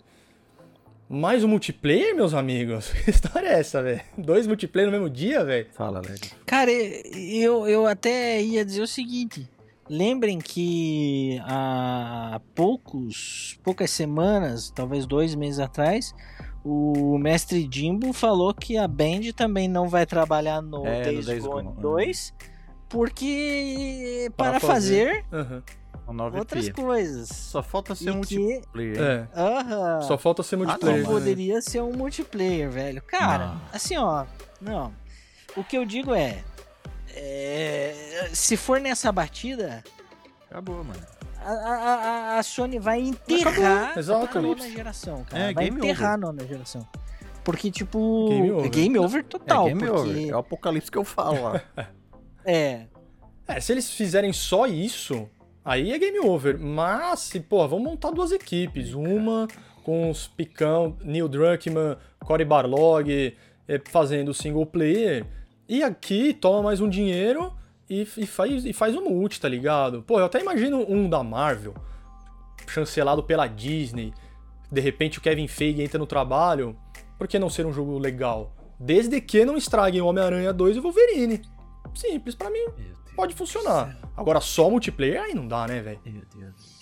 Mais 1.08 1.44
um 1.44 1.48
multiplayer, 1.48 2.16
meus 2.16 2.34
amigos? 2.34 2.90
Que 3.04 3.10
história 3.10 3.48
é 3.48 3.60
essa, 3.60 3.80
velho? 3.82 4.00
Dois 4.18 4.46
multiplayer 4.46 4.90
no 4.90 4.96
mesmo 4.98 5.08
dia, 5.08 5.44
velho? 5.44 5.66
Fala, 5.72 5.98
Alex. 5.98 6.34
Cara, 6.44 6.72
eu, 6.72 7.68
eu 7.68 7.86
até 7.86 8.42
ia 8.42 8.64
dizer 8.64 8.82
o 8.82 8.86
seguinte. 8.88 9.46
Lembrem 9.88 10.38
que 10.38 11.40
há 11.44 12.40
poucos, 12.54 13.58
poucas 13.62 13.90
semanas, 13.90 14.70
talvez 14.74 15.06
dois 15.06 15.34
meses 15.34 15.60
atrás, 15.60 16.12
o 16.64 17.16
mestre 17.18 17.68
Jimbo 17.70 18.12
falou 18.12 18.52
que 18.52 18.76
a 18.76 18.88
Band 18.88 19.20
também 19.36 19.68
não 19.68 19.88
vai 19.88 20.04
trabalhar 20.04 20.60
no 20.60 20.84
É, 20.84 20.98
no 20.98 21.04
Days, 21.04 21.26
Days 21.26 21.44
Gone 21.46 21.68
Gone, 21.68 21.80
2, 21.80 22.34
porque 22.88 24.28
Para 24.36 24.52
para, 24.52 24.60
fazer. 24.60 25.24
fazer, 25.30 25.62
9 26.12 26.38
outras 26.38 26.68
coisas. 26.70 27.28
Só 27.28 27.62
falta 27.62 27.94
ser 27.94 28.08
E 28.08 28.10
um 28.10 28.20
que- 28.22 28.38
multiplayer. 28.38 29.00
É. 29.00 29.28
Aham. 29.40 30.02
Só 30.02 30.18
falta 30.18 30.42
ser 30.42 30.56
não, 30.56 30.64
multiplayer. 30.66 30.98
mas- 31.04 31.08
poderia 31.12 31.62
ser 31.62 31.80
um 31.82 31.92
multiplayer, 31.92 32.70
velho. 32.70 33.02
Cara, 33.02 33.46
Não. 33.46 33.60
assim, 33.72 33.96
ó. 33.96 34.24
Não. 34.60 34.92
O 35.56 35.62
que 35.64 35.76
eu 35.78 35.84
digo 35.84 36.12
é, 36.14 36.42
é, 37.16 38.28
Se 38.32 38.56
for 38.56 38.80
nessa 38.80 39.10
batida, 39.10 39.82
Acabou, 40.50 40.84
mano. 40.84 41.00
a, 41.40 41.50
a, 41.50 42.38
a- 42.38 42.42
Sony 42.42 42.78
vai 42.78 43.00
enterrar 43.00 43.94
a 43.98 44.40
nona 44.40 44.70
geração, 44.70 45.24
cara. 45.24 45.42
É, 45.42 45.52
vai 45.52 45.64
game 45.64 45.78
enterrar 45.78 46.14
over. 46.14 46.14
a 46.14 46.16
nona 46.32 46.46
geração. 46.46 46.86
Porque, 47.44 47.70
tipo. 47.70 48.28
Game 48.28 48.50
over. 48.50 48.70
game 48.70 48.98
over 48.98 49.24
total. 49.24 49.66
é 49.66 49.68
game 49.68 49.86
porque, 49.86 50.00
over. 50.00 50.28
É 50.28 50.34
o 50.34 50.38
apocalipse 50.38 50.90
que 50.90 50.98
eu 50.98 51.04
falo 51.04 51.42
lá. 51.42 51.62
é. 52.44 52.86
É, 53.48 53.60
se 53.60 53.72
eles 53.72 53.88
fizerem 53.92 54.32
só 54.32 54.66
isso, 54.66 55.28
aí 55.64 55.92
é 55.92 55.98
game 55.98 56.18
over. 56.20 56.58
Mas, 56.58 57.20
se, 57.20 57.38
pô, 57.40 57.66
vamos 57.68 57.84
montar 57.84 58.10
duas 58.10 58.32
equipes. 58.32 58.92
Uma 58.92 59.46
com 59.84 60.10
os 60.10 60.26
picão, 60.26 60.96
Neil 61.04 61.28
Druckmann, 61.28 61.96
Cory 62.18 62.44
Barlog, 62.44 63.08
eh, 63.68 63.80
fazendo 63.84 64.34
single 64.34 64.66
player. 64.66 65.24
E 65.68 65.82
aqui 65.82 66.32
toma 66.32 66.62
mais 66.62 66.80
um 66.80 66.88
dinheiro 66.88 67.52
e, 67.88 68.02
e 68.16 68.26
faz, 68.26 68.64
e 68.64 68.72
faz 68.72 68.94
o 68.94 69.02
multi, 69.02 69.40
tá 69.40 69.48
ligado? 69.48 70.02
Pô, 70.02 70.18
eu 70.20 70.26
até 70.26 70.40
imagino 70.40 70.84
um 70.88 71.08
da 71.08 71.22
Marvel, 71.22 71.74
chancelado 72.68 73.22
pela 73.22 73.46
Disney. 73.46 74.12
De 74.70 74.80
repente 74.80 75.18
o 75.18 75.22
Kevin 75.22 75.48
Feige 75.48 75.82
entra 75.82 75.98
no 75.98 76.06
trabalho. 76.06 76.76
Por 77.18 77.26
que 77.26 77.38
não 77.38 77.48
ser 77.50 77.66
um 77.66 77.72
jogo 77.72 77.98
legal? 77.98 78.52
Desde 78.78 79.20
que 79.20 79.44
não 79.44 79.56
estraguem 79.56 80.00
o 80.00 80.06
Homem-Aranha 80.06 80.52
2 80.52 80.76
e 80.76 80.78
o 80.78 80.82
Wolverine. 80.82 81.40
Simples 81.94 82.34
pra 82.34 82.50
mim 82.50 82.66
pode 83.16 83.34
funcionar. 83.34 83.96
Agora 84.16 84.40
só 84.40 84.68
multiplayer 84.68 85.22
aí 85.22 85.34
não 85.34 85.48
dá, 85.48 85.66
né, 85.66 85.80
velho? 85.80 86.00
Meu 86.04 86.22
Deus. 86.36 86.76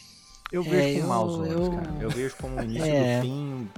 Eu 0.53 0.63
É, 0.63 0.69
vejo 0.69 0.99
com 0.99 1.05
eu- 1.05 1.09
maus 1.09 1.35
olhos, 1.39 1.53
eu- 1.53 1.71
cara. 1.71 1.95
Eu 2.01 2.11
vejo 2.11 2.37
como 2.41 2.59
o 2.61 2.63
início 2.65 2.85
É. 2.85 3.17
do 3.19 3.23
fim. 3.23 3.69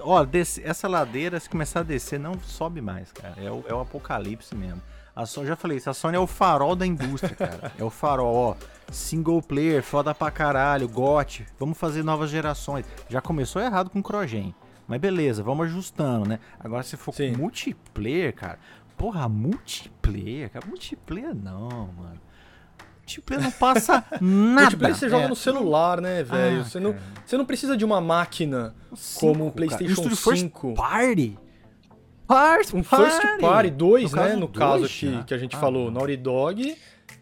Ó, 0.00 0.24
desce- 0.24 0.62
essa 0.64 0.88
ladeira, 0.88 1.38
se 1.38 1.48
começar 1.48 1.80
a 1.80 1.82
descer, 1.82 2.18
não 2.18 2.38
sobe 2.40 2.80
mais, 2.80 3.12
cara. 3.12 3.34
É 3.36 3.50
o, 3.50 3.64
é 3.68 3.74
o 3.74 3.80
apocalipse 3.80 4.54
mesmo. 4.54 4.80
A 5.14 5.26
Sony, 5.26 5.46
já 5.48 5.56
falei 5.56 5.76
isso, 5.76 5.90
a 5.90 5.94
Sony 5.94 6.16
é 6.16 6.18
o 6.20 6.26
farol 6.26 6.74
da 6.74 6.86
indústria, 6.86 7.34
cara. 7.34 7.72
É 7.78 7.84
o 7.84 7.90
farol, 7.90 8.34
ó. 8.34 8.54
Single 8.90 9.42
player, 9.42 9.82
foda 9.82 10.14
pra 10.14 10.30
caralho, 10.30 10.88
GOT. 10.88 11.46
Vamos 11.58 11.76
fazer 11.78 12.02
novas 12.02 12.30
gerações. 12.30 12.86
Já 13.08 13.20
começou 13.20 13.60
errado 13.60 13.90
com 13.90 13.98
o 13.98 14.02
Crogen. 14.02 14.54
Mas 14.88 15.00
beleza, 15.00 15.42
vamos 15.42 15.66
ajustando, 15.66 16.28
né? 16.28 16.38
Agora, 16.58 16.82
se 16.82 16.96
for 16.96 17.14
multiplayer, 17.38 18.34
cara. 18.34 18.58
porra, 18.96 19.28
multiplayer, 19.28 20.50
cara, 20.50 20.66
multiplayer 20.66 21.34
não, 21.34 21.68
mano. 21.92 22.20
Multiplayer 23.20 23.44
não 23.44 23.50
passa 23.52 24.04
nada. 24.20 24.60
Multiplayer 24.62 24.96
você 24.96 25.08
joga 25.08 25.24
É, 25.24 25.28
no 25.28 25.36
celular, 25.36 26.00
né, 26.00 26.22
velho? 26.22 26.60
Ah, 26.60 26.64
você, 26.64 26.80
não, 26.80 26.92
cara. 26.92 27.04
você 27.26 27.36
não 27.36 27.44
precisa 27.44 27.76
de 27.76 27.84
uma 27.84 28.00
máquina 28.00 28.74
Cinco, 28.94 29.20
como 29.20 29.46
o 29.46 29.52
cara. 29.52 29.66
PlayStation 29.76 30.10
First 30.16 30.40
5. 30.42 30.74
Party. 30.74 31.38
First 32.28 32.72
Um 32.74 32.82
First 32.82 33.20
Party, 33.40 33.70
dois, 33.70 34.10
No 34.12 34.16
né? 34.16 34.22
caso, 34.28 34.40
No 34.40 34.48
caso 34.48 34.78
dois 34.80 34.90
aqui 34.90 35.12
já. 35.12 35.22
que 35.24 35.34
a 35.34 35.38
gente 35.38 35.56
Ah, 35.56 35.60
falou. 35.60 35.90
Naughty 35.90 36.16
Dog 36.16 36.76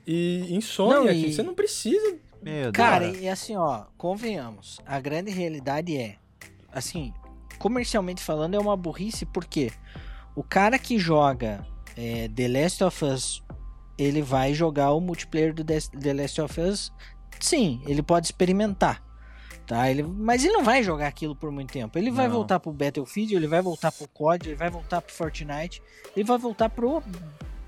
e 0.07 0.47
Insomniac. 0.51 1.05
Não, 1.05 1.13
e- 1.13 1.33
Você 1.33 1.43
não 1.43 1.55
precisa. 1.55 2.17
Meu 2.43 2.73
Cara, 2.73 3.07
Deus. 3.11 3.19
e 3.21 3.29
assim, 3.29 3.57
ó, 3.57 3.85
convenhamos, 3.99 4.79
a 4.87 4.99
grande 4.99 5.31
realidade 5.31 5.95
é, 5.97 6.17
assim, 6.73 7.13
comercialmente 7.59 8.23
falando, 8.23 8.55
é 8.55 8.59
uma 8.59 8.75
burrice, 8.77 9.27
porque 9.27 9.71
o 10.35 10.43
cara 10.43 10.79
que 10.79 10.99
joga 10.99 11.67
é, 11.97 12.29
The 12.35 12.49
Last 12.49 12.83
of 12.85 13.05
Us, 13.05 13.43
ele 14.03 14.23
vai 14.23 14.55
jogar 14.55 14.93
o 14.93 15.01
multiplayer 15.01 15.53
do 15.53 15.65
The 15.65 16.13
Last 16.15 16.41
of 16.41 16.61
Us, 16.61 16.93
sim, 17.39 17.83
ele 17.87 18.03
pode 18.03 18.27
experimentar. 18.27 19.03
Tá, 19.67 19.89
ele, 19.89 20.03
mas 20.03 20.43
ele 20.45 20.53
não 20.53 20.65
vai 20.65 20.83
jogar 20.83 21.07
aquilo 21.07 21.37
por 21.37 21.53
muito 21.53 21.73
tempo. 21.73 21.97
Ele 21.97 22.11
vai 22.11 22.27
Não. 22.27 22.35
voltar 22.35 22.59
pro 22.59 22.73
Battlefield, 22.73 23.37
ele 23.37 23.47
vai 23.47 23.63
voltar 23.63 23.93
pro 23.93 24.09
COD, 24.09 24.49
ele 24.49 24.57
vai 24.57 24.69
voltar 24.69 25.01
pro 25.01 25.15
Fortnite, 25.15 25.81
ele 26.17 26.25
vai 26.25 26.37
voltar 26.39 26.69
pro, 26.71 27.01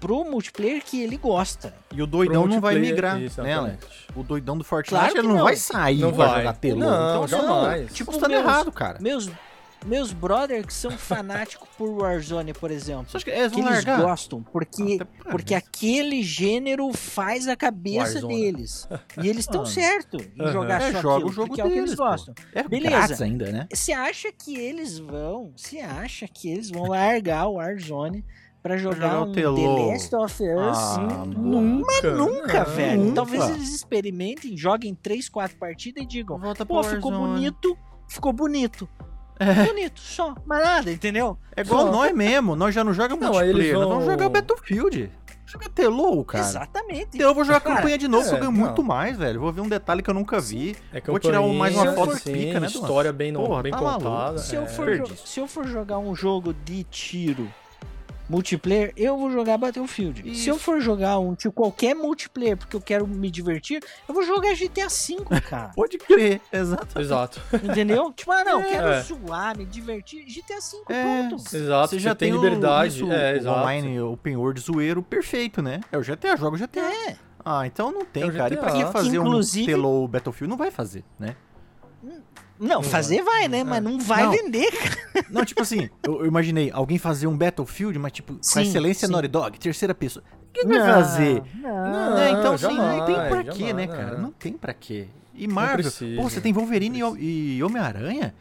pro 0.00 0.24
multiplayer 0.24 0.82
que 0.82 1.00
ele 1.00 1.16
gosta. 1.16 1.72
E 1.94 2.02
o 2.02 2.06
doidão 2.06 2.44
não 2.48 2.60
vai 2.60 2.76
migrar, 2.76 3.20
né. 3.20 3.54
Alex? 3.54 3.86
O 4.16 4.24
doidão 4.24 4.58
do 4.58 4.64
Fortnite, 4.64 4.98
Claro 4.98 5.12
que 5.12 5.18
ele 5.20 5.28
não, 5.28 5.36
não. 5.36 5.44
vai 5.44 5.54
sair 5.54 6.00
Não 6.00 6.08
e 6.08 6.12
vai 6.12 6.26
vai. 6.28 6.38
jogar 6.38 6.52
telão. 6.54 6.90
Não, 6.90 7.24
então, 7.24 7.28
jamais. 7.28 7.92
Tipo, 7.92 8.10
Tipo, 8.10 8.18
tá 8.18 8.28
meus- 8.28 8.42
errado, 8.42 8.72
cara. 8.72 8.98
Meus, 9.00 9.30
meus 9.84 10.12
brothers 10.12 10.66
que 10.66 10.72
são 10.74 10.90
fanáticos 10.92 11.68
por 11.76 11.88
Warzone, 12.02 12.52
por 12.52 12.70
exemplo. 12.70 13.06
Você 13.10 13.16
acha 13.18 13.24
que 13.24 13.30
eles 13.30 13.52
que 13.52 13.60
eles 13.60 13.70
largar? 13.70 14.00
gostam, 14.02 14.42
porque, 14.42 14.98
para 14.98 15.30
porque 15.32 15.54
aquele 15.54 16.22
gênero 16.22 16.92
faz 16.92 17.48
a 17.48 17.56
cabeça 17.56 18.14
Warzone. 18.14 18.34
deles. 18.52 18.88
E 19.22 19.28
eles 19.28 19.40
estão 19.40 19.62
Mano. 19.62 19.72
certo 19.74 20.16
em 20.18 20.42
Aham. 20.42 20.52
jogar 20.52 20.82
É, 20.82 20.92
só 20.92 21.00
joga 21.00 21.14
aquilo, 21.14 21.28
o 21.28 21.32
jogo 21.32 21.48
porque 21.48 21.60
é 21.60 21.64
o 21.64 21.68
que 21.68 21.72
eles 21.74 21.84
deles, 21.90 21.96
pô. 21.96 22.04
gostam. 22.04 22.34
É 22.54 22.62
Beleza. 22.68 23.24
ainda, 23.24 23.50
né? 23.52 23.68
Você 23.72 23.92
acha 23.92 24.32
que 24.32 24.56
eles 24.56 24.98
vão, 24.98 25.52
você 25.56 25.78
acha 25.80 26.26
que 26.28 26.50
eles 26.50 26.70
vão 26.70 26.84
largar 26.88 27.46
o 27.48 27.54
Warzone 27.54 28.24
pra 28.62 28.76
jogar, 28.76 28.94
jogar 29.10 29.22
um. 29.24 29.32
The 29.32 29.46
Last 29.48 30.14
of 30.14 30.42
Us? 30.42 30.78
Ah. 30.78 31.24
Nunca. 31.26 32.10
Nunca, 32.12 32.58
não. 32.64 32.74
velho. 32.74 33.00
nunca. 33.02 33.14
Talvez 33.14 33.48
eles 33.50 33.74
experimentem, 33.74 34.56
joguem 34.56 34.94
3, 34.94 35.28
4 35.28 35.56
partidas 35.58 36.04
e 36.04 36.06
digam: 36.06 36.38
Volta 36.38 36.64
Pô, 36.64 36.82
ficou 36.84 37.10
bonito, 37.10 37.76
ficou 38.08 38.32
bonito. 38.32 38.88
Bonito, 39.66 40.00
só, 40.00 40.34
mas 40.46 40.62
nada, 40.64 40.90
entendeu? 40.90 41.36
É 41.56 41.62
igual 41.62 41.86
Só. 41.86 41.90
nós 41.92 42.12
mesmo, 42.12 42.54
nós 42.54 42.74
já 42.74 42.84
não 42.84 42.92
jogamos 42.94 43.24
Não, 43.24 43.32
multiplayer, 43.32 43.74
nós 43.74 43.88
vamos 43.88 44.04
vão- 44.04 44.12
jogar 44.12 44.28
Battlefield. 44.28 45.10
Jogar 45.44 45.68
Telou, 45.70 46.24
cara. 46.24 46.44
Exatamente. 46.44 47.08
Então 47.14 47.28
eu 47.28 47.34
vou 47.34 47.44
jogar 47.44 47.60
Cara, 47.60 47.76
campanha 47.76 47.98
de 47.98 48.08
novo, 48.08 48.24
é, 48.24 48.28
que 48.28 48.34
eu 48.36 48.38
ganho 48.38 48.52
não. 48.52 48.58
muito 48.58 48.82
mais, 48.82 49.18
velho. 49.18 49.38
Vou 49.40 49.52
ver 49.52 49.60
um 49.60 49.68
detalhe 49.68 50.00
que 50.02 50.08
eu 50.08 50.14
nunca 50.14 50.40
vi. 50.40 50.74
É 50.92 51.00
Vou 51.02 51.18
tirar 51.18 51.42
um- 51.42 51.52
mais 51.52 51.74
uma 51.76 51.92
foto 51.92 52.16
sim, 52.16 52.32
pica, 52.32 52.58
né? 52.60 52.68
História 52.68 53.12
bem, 53.12 53.34
Porra, 53.34 53.62
bem 53.62 53.72
tá 53.72 53.78
contada. 53.78 54.38
se, 54.38 54.54
eu 54.56 54.62
é. 54.62 54.66
for 54.66 54.88
se 55.26 55.40
eu 55.40 55.46
for 55.46 55.66
jogar 55.66 55.98
um 55.98 56.14
jogo 56.14 56.54
de 56.54 56.84
tiro 56.84 57.52
multiplayer, 58.32 58.92
eu 58.96 59.16
vou 59.18 59.30
jogar 59.30 59.58
Battlefield. 59.58 60.22
Se 60.36 60.48
eu 60.48 60.56
Isso. 60.56 60.64
for 60.64 60.80
jogar 60.80 61.18
um 61.18 61.34
tipo 61.34 61.52
qualquer 61.52 61.94
multiplayer 61.94 62.56
porque 62.56 62.74
eu 62.74 62.80
quero 62.80 63.06
me 63.06 63.30
divertir, 63.30 63.82
eu 64.08 64.14
vou 64.14 64.22
jogar 64.24 64.54
GTA 64.54 64.88
V, 64.88 65.24
cara. 65.48 65.70
Pode 65.76 65.98
crer, 65.98 66.40
exato. 66.52 66.98
Exato. 67.00 67.40
Entendeu? 67.62 68.12
Tipo, 68.16 68.32
ah, 68.32 68.44
não, 68.44 68.60
eu 68.62 68.68
quero 68.70 68.88
É. 68.88 69.02
suar, 69.02 69.56
me 69.56 69.64
divertir. 69.66 70.24
GTA 70.24 70.58
V, 70.60 70.92
É. 70.94 71.28
pronto. 71.28 71.56
Exato. 71.56 71.88
Você 71.90 71.98
já 71.98 72.14
tem, 72.14 72.32
o- 72.32 72.36
liberdade. 72.42 72.94
isso, 72.96 73.12
é, 73.12 73.32
o 73.34 73.36
exato. 73.36 73.58
online 73.60 74.00
open 74.00 74.36
world 74.36 74.60
zoeiro 74.60 75.02
perfeito, 75.02 75.60
né? 75.60 75.80
É 75.92 75.98
o 75.98 76.02
GTA, 76.02 76.36
joga 76.36 76.56
o 76.56 76.58
GTA. 76.58 76.80
É. 77.10 77.16
Ah, 77.44 77.66
então 77.66 77.90
não 77.92 78.04
tem, 78.04 78.22
É 78.22 78.26
o 78.26 78.32
cara. 78.32 78.54
E 78.54 78.56
pra 78.56 78.70
que 78.72 78.84
fazer 78.86 79.16
Inclusive- 79.16 79.64
um 79.64 79.66
Telou 79.66 80.08
Battlefield? 80.08 80.48
Não 80.50 80.56
vai 80.56 80.70
fazer, 80.70 81.04
né? 81.18 81.34
Não, 82.62 82.82
fazer 82.82 83.22
vai, 83.22 83.48
né? 83.48 83.64
Mas 83.64 83.82
não 83.82 83.98
vai 83.98 84.24
Não. 84.24 84.30
vender, 84.32 84.70
cara. 85.12 85.26
Não, 85.30 85.44
tipo 85.44 85.60
assim, 85.62 85.90
eu, 86.04 86.20
eu 86.20 86.26
imaginei 86.26 86.70
alguém 86.72 86.96
fazer 86.98 87.26
um 87.26 87.36
Battlefield, 87.36 87.98
mas 87.98 88.12
tipo, 88.12 88.34
com 88.34 88.38
a 88.38 88.42
Sim, 88.42 88.62
excelência 88.62 89.06
sim. 89.06 89.12
Naughty 89.12 89.28
Dog, 89.28 89.58
terceira 89.58 89.94
pessoa. 89.94 90.24
Quem 90.52 90.66
vai 90.66 90.78
fazer? 90.80 91.42
Não. 91.56 92.14
né? 92.14 92.30
Então, 92.30 92.56
jamais, 92.56 92.78
assim, 92.80 92.98
não 92.98 93.06
tem 93.06 93.14
pra 93.14 93.44
quê, 93.44 93.66
jamais, 93.66 93.74
né, 93.76 93.86
não. 93.86 93.94
cara? 93.96 94.18
Não 94.18 94.30
tem 94.32 94.52
pra 94.52 94.74
quê. 94.74 95.08
E 95.34 95.48
Marvel, 95.48 95.78
precisa. 95.84 96.20
pô, 96.22 96.28
você 96.28 96.40
tem 96.40 96.52
Wolverine 96.52 96.98
e 96.98 97.02
Hom- 97.04 97.16
e 97.18 97.62
Homem-Aranha? 97.62 98.34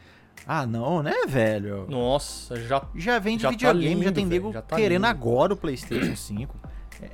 Ah, 0.46 0.66
não, 0.66 1.02
né, 1.02 1.14
velho? 1.26 1.86
Nossa, 1.88 2.56
já. 2.60 2.82
Já 2.94 3.18
vende 3.18 3.42
Já 3.42 3.48
tá 3.48 3.52
videogame, 3.52 3.88
já 3.88 3.98
lindo, 4.10 4.12
tem 4.12 4.26
velho, 4.28 4.42
nego 4.42 4.52
já 4.52 4.60
tá 4.62 4.76
querendo 4.76 5.02
lindo. 5.02 5.06
agora 5.06 5.52
o 5.54 5.56
PlayStation 5.56 6.14
5. 6.14 6.54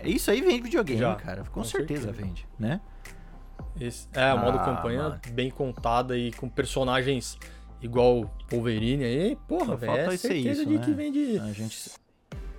É, 0.03 0.09
Isso 0.09 0.31
aí 0.31 0.41
vende 0.41 0.63
videogame, 0.63 0.99
Já, 1.01 1.15
cara. 1.15 1.45
Com, 1.45 1.61
com 1.61 1.65
certeza, 1.65 2.03
certeza. 2.07 2.27
vende, 2.27 2.47
né? 2.59 2.81
Esse, 3.81 4.09
é, 4.13 4.33
o 4.35 4.39
modo 4.39 4.59
Ah, 4.59 4.65
campanha 4.65 5.03
mano. 5.05 5.21
bem 5.31 5.51
contada 5.51 6.17
e 6.17 6.33
com 6.33 6.49
personagens 6.49 7.39
igual 7.81 8.31
Wolverine 8.51 9.05
aí. 9.05 9.37
Porra, 9.49 9.77
velho. 9.77 9.93
É 9.93 10.17
certeza 10.17 10.63
isso, 10.63 10.67
de 10.67 10.79
né? 10.79 10.85
que 10.85 10.93
vende, 10.93 11.39
A 11.39 11.53
gente, 11.53 11.91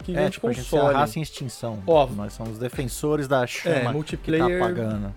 que 0.03 0.11
é, 0.15 0.15
vende 0.21 0.31
tipo, 0.31 0.47
a 0.47 0.51
gente 0.53 0.65
é 0.67 0.69
console. 0.79 0.93
raça 0.95 1.19
em 1.19 1.21
extinção. 1.21 1.83
Ó, 1.85 2.07
Nós 2.07 2.33
somos 2.33 2.57
defensores 2.57 3.27
da 3.27 3.45
chama 3.45 3.75
É, 3.75 3.79
que 3.79 3.85
tá 3.85 3.91
multiplayer. 3.93 4.63
apagando. 4.63 5.15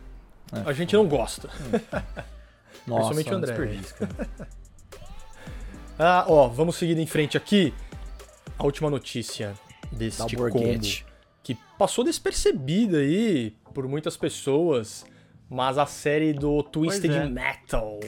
É, 0.52 0.68
a 0.68 0.72
gente 0.72 0.94
não 0.94 1.06
gosta. 1.06 1.48
Nossa, 2.86 3.14
principalmente 3.14 3.30
o 3.32 3.34
André. 3.36 3.78
Ah, 5.98 6.24
ó, 6.26 6.48
vamos 6.48 6.76
seguir 6.76 6.98
em 6.98 7.06
frente 7.06 7.36
aqui. 7.36 7.72
A 8.58 8.64
última 8.64 8.90
notícia 8.90 9.54
deste 9.90 10.36
combo 10.36 10.80
que 11.42 11.56
passou 11.78 12.04
despercebida 12.04 12.98
aí 12.98 13.54
por 13.74 13.86
muitas 13.86 14.16
pessoas, 14.16 15.04
mas 15.52 15.76
a 15.76 15.84
série 15.84 16.32
do 16.32 16.62
Twisted 16.62 17.12
é. 17.14 17.26
Metal 17.28 18.00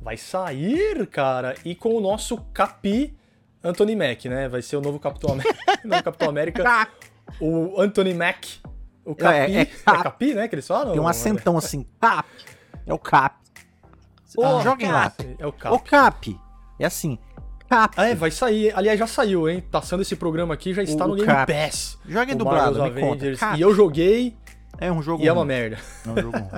vai 0.00 0.16
sair, 0.16 1.06
cara, 1.06 1.54
e 1.62 1.74
com 1.74 1.94
o 1.94 2.00
nosso 2.00 2.38
Capi 2.54 3.14
Anthony 3.62 3.94
Mack, 3.94 4.26
né? 4.26 4.48
Vai 4.48 4.62
ser 4.62 4.76
o 4.76 4.80
novo 4.80 4.98
Capitão 4.98 5.32
América, 5.34 5.54
novo 5.84 6.02
Capitão 6.02 6.28
América 6.30 6.88
o 7.40 7.78
Anthony 7.78 8.14
Mack, 8.14 8.60
o 9.04 9.14
Capi, 9.14 9.36
É, 9.36 9.58
é, 9.58 9.60
é 9.60 9.64
Cap. 9.66 10.02
Capi, 10.02 10.34
né, 10.34 10.48
que 10.48 10.54
eles 10.54 10.66
falam? 10.66 10.92
Tem 10.92 11.00
um 11.00 11.06
acentão 11.06 11.58
assim, 11.58 11.84
cap. 12.00 12.26
É 12.86 12.94
o 12.94 12.98
cap. 12.98 13.36
Ah, 14.42 14.60
Joguem 14.62 14.90
lá. 14.90 15.12
É 15.38 15.46
o 15.46 15.52
Cap. 15.52 15.74
O 15.74 15.78
cap. 15.78 16.40
É 16.78 16.86
assim, 16.86 17.18
cap. 17.68 17.94
Ah, 17.98 18.06
é, 18.06 18.14
vai 18.14 18.30
sair. 18.30 18.72
Aliás, 18.74 18.98
já 18.98 19.06
saiu, 19.06 19.46
hein? 19.46 19.62
Passando 19.70 20.00
esse 20.00 20.16
programa 20.16 20.54
aqui, 20.54 20.72
já 20.72 20.82
está 20.82 21.04
O- 21.04 21.08
no 21.08 21.14
Game 21.16 21.26
Cap. 21.26 21.52
Pass. 21.52 21.98
Joguem 22.06 22.34
dublado, 22.36 22.78
Marvel's 22.78 22.94
me 22.94 23.00
conta. 23.00 23.36
Cap. 23.36 23.58
E 23.58 23.60
eu 23.60 23.74
joguei 23.74 24.36
É 24.78 24.90
um 24.92 25.00
jogo 25.02 25.22
e 25.24 25.28
é 25.28 25.32
uma 25.32 25.40
ruim. 25.42 25.48
merda. 25.48 25.78
É 26.06 26.10
um 26.10 26.16
jogo 26.22 26.38
ruim. 26.38 26.50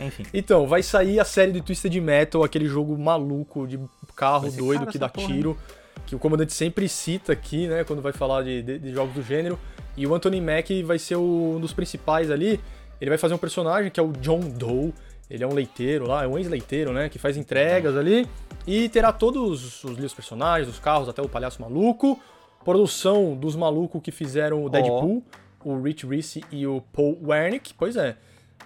Enfim. 0.06 0.24
Então, 0.32 0.66
vai 0.68 0.82
sair 0.82 1.18
a 1.18 1.24
série 1.24 1.50
de 1.50 1.60
Twisted 1.60 1.92
Metal, 2.00 2.44
aquele 2.44 2.66
jogo 2.66 2.96
maluco 2.96 3.66
de 3.66 3.80
carro 4.14 4.48
ser 4.50 4.56
doido 4.58 4.86
que 4.86 4.96
dá 4.98 5.08
porra, 5.08 5.26
tiro, 5.26 5.58
que 6.06 6.14
o 6.14 6.18
comandante 6.20 6.52
sempre 6.52 6.88
cita 6.88 7.32
aqui, 7.32 7.66
né, 7.66 7.82
quando 7.82 8.00
vai 8.00 8.12
falar 8.12 8.42
de, 8.44 8.62
de- 8.62 8.78
de 8.78 8.92
jogos 8.92 9.12
do 9.14 9.22
gênero. 9.22 9.58
E 9.96 10.06
o 10.06 10.14
Anthony 10.14 10.40
Mack 10.40 10.82
vai 10.84 10.98
ser 11.00 11.16
o- 11.16 11.54
um 11.56 11.60
dos 11.60 11.72
principais 11.72 12.30
ali. 12.30 12.60
Ele 13.00 13.10
vai 13.10 13.18
fazer 13.18 13.34
um 13.34 13.38
personagem 13.38 13.90
que 13.90 13.98
é 13.98 14.02
o 14.02 14.12
John 14.12 14.38
Doe. 14.40 14.94
Ele 15.28 15.42
é 15.42 15.46
um 15.46 15.52
leiteiro 15.52 16.06
lá, 16.06 16.22
é 16.22 16.28
um 16.28 16.38
ex-leiteiro, 16.38 16.92
né, 16.92 17.08
que 17.08 17.18
faz 17.18 17.36
entregas 17.36 17.96
ali. 17.96 18.24
E 18.66 18.88
terá 18.88 19.12
todos 19.12 19.82
os 19.84 19.90
livros 19.90 20.14
personagens, 20.14 20.68
os 20.68 20.78
carros, 20.78 21.08
até 21.08 21.20
o 21.20 21.28
palhaço 21.28 21.60
maluco. 21.60 22.18
Produção 22.64 23.34
dos 23.34 23.56
malucos 23.56 24.00
que 24.02 24.10
fizeram 24.12 24.64
o 24.64 24.68
Deadpool, 24.70 25.24
o 25.64 25.80
Rich 25.80 26.06
Reese 26.06 26.44
e 26.50 26.66
o 26.66 26.80
Paul 26.92 27.18
Wernick. 27.22 27.74
Pois 27.74 27.96
é. 27.96 28.16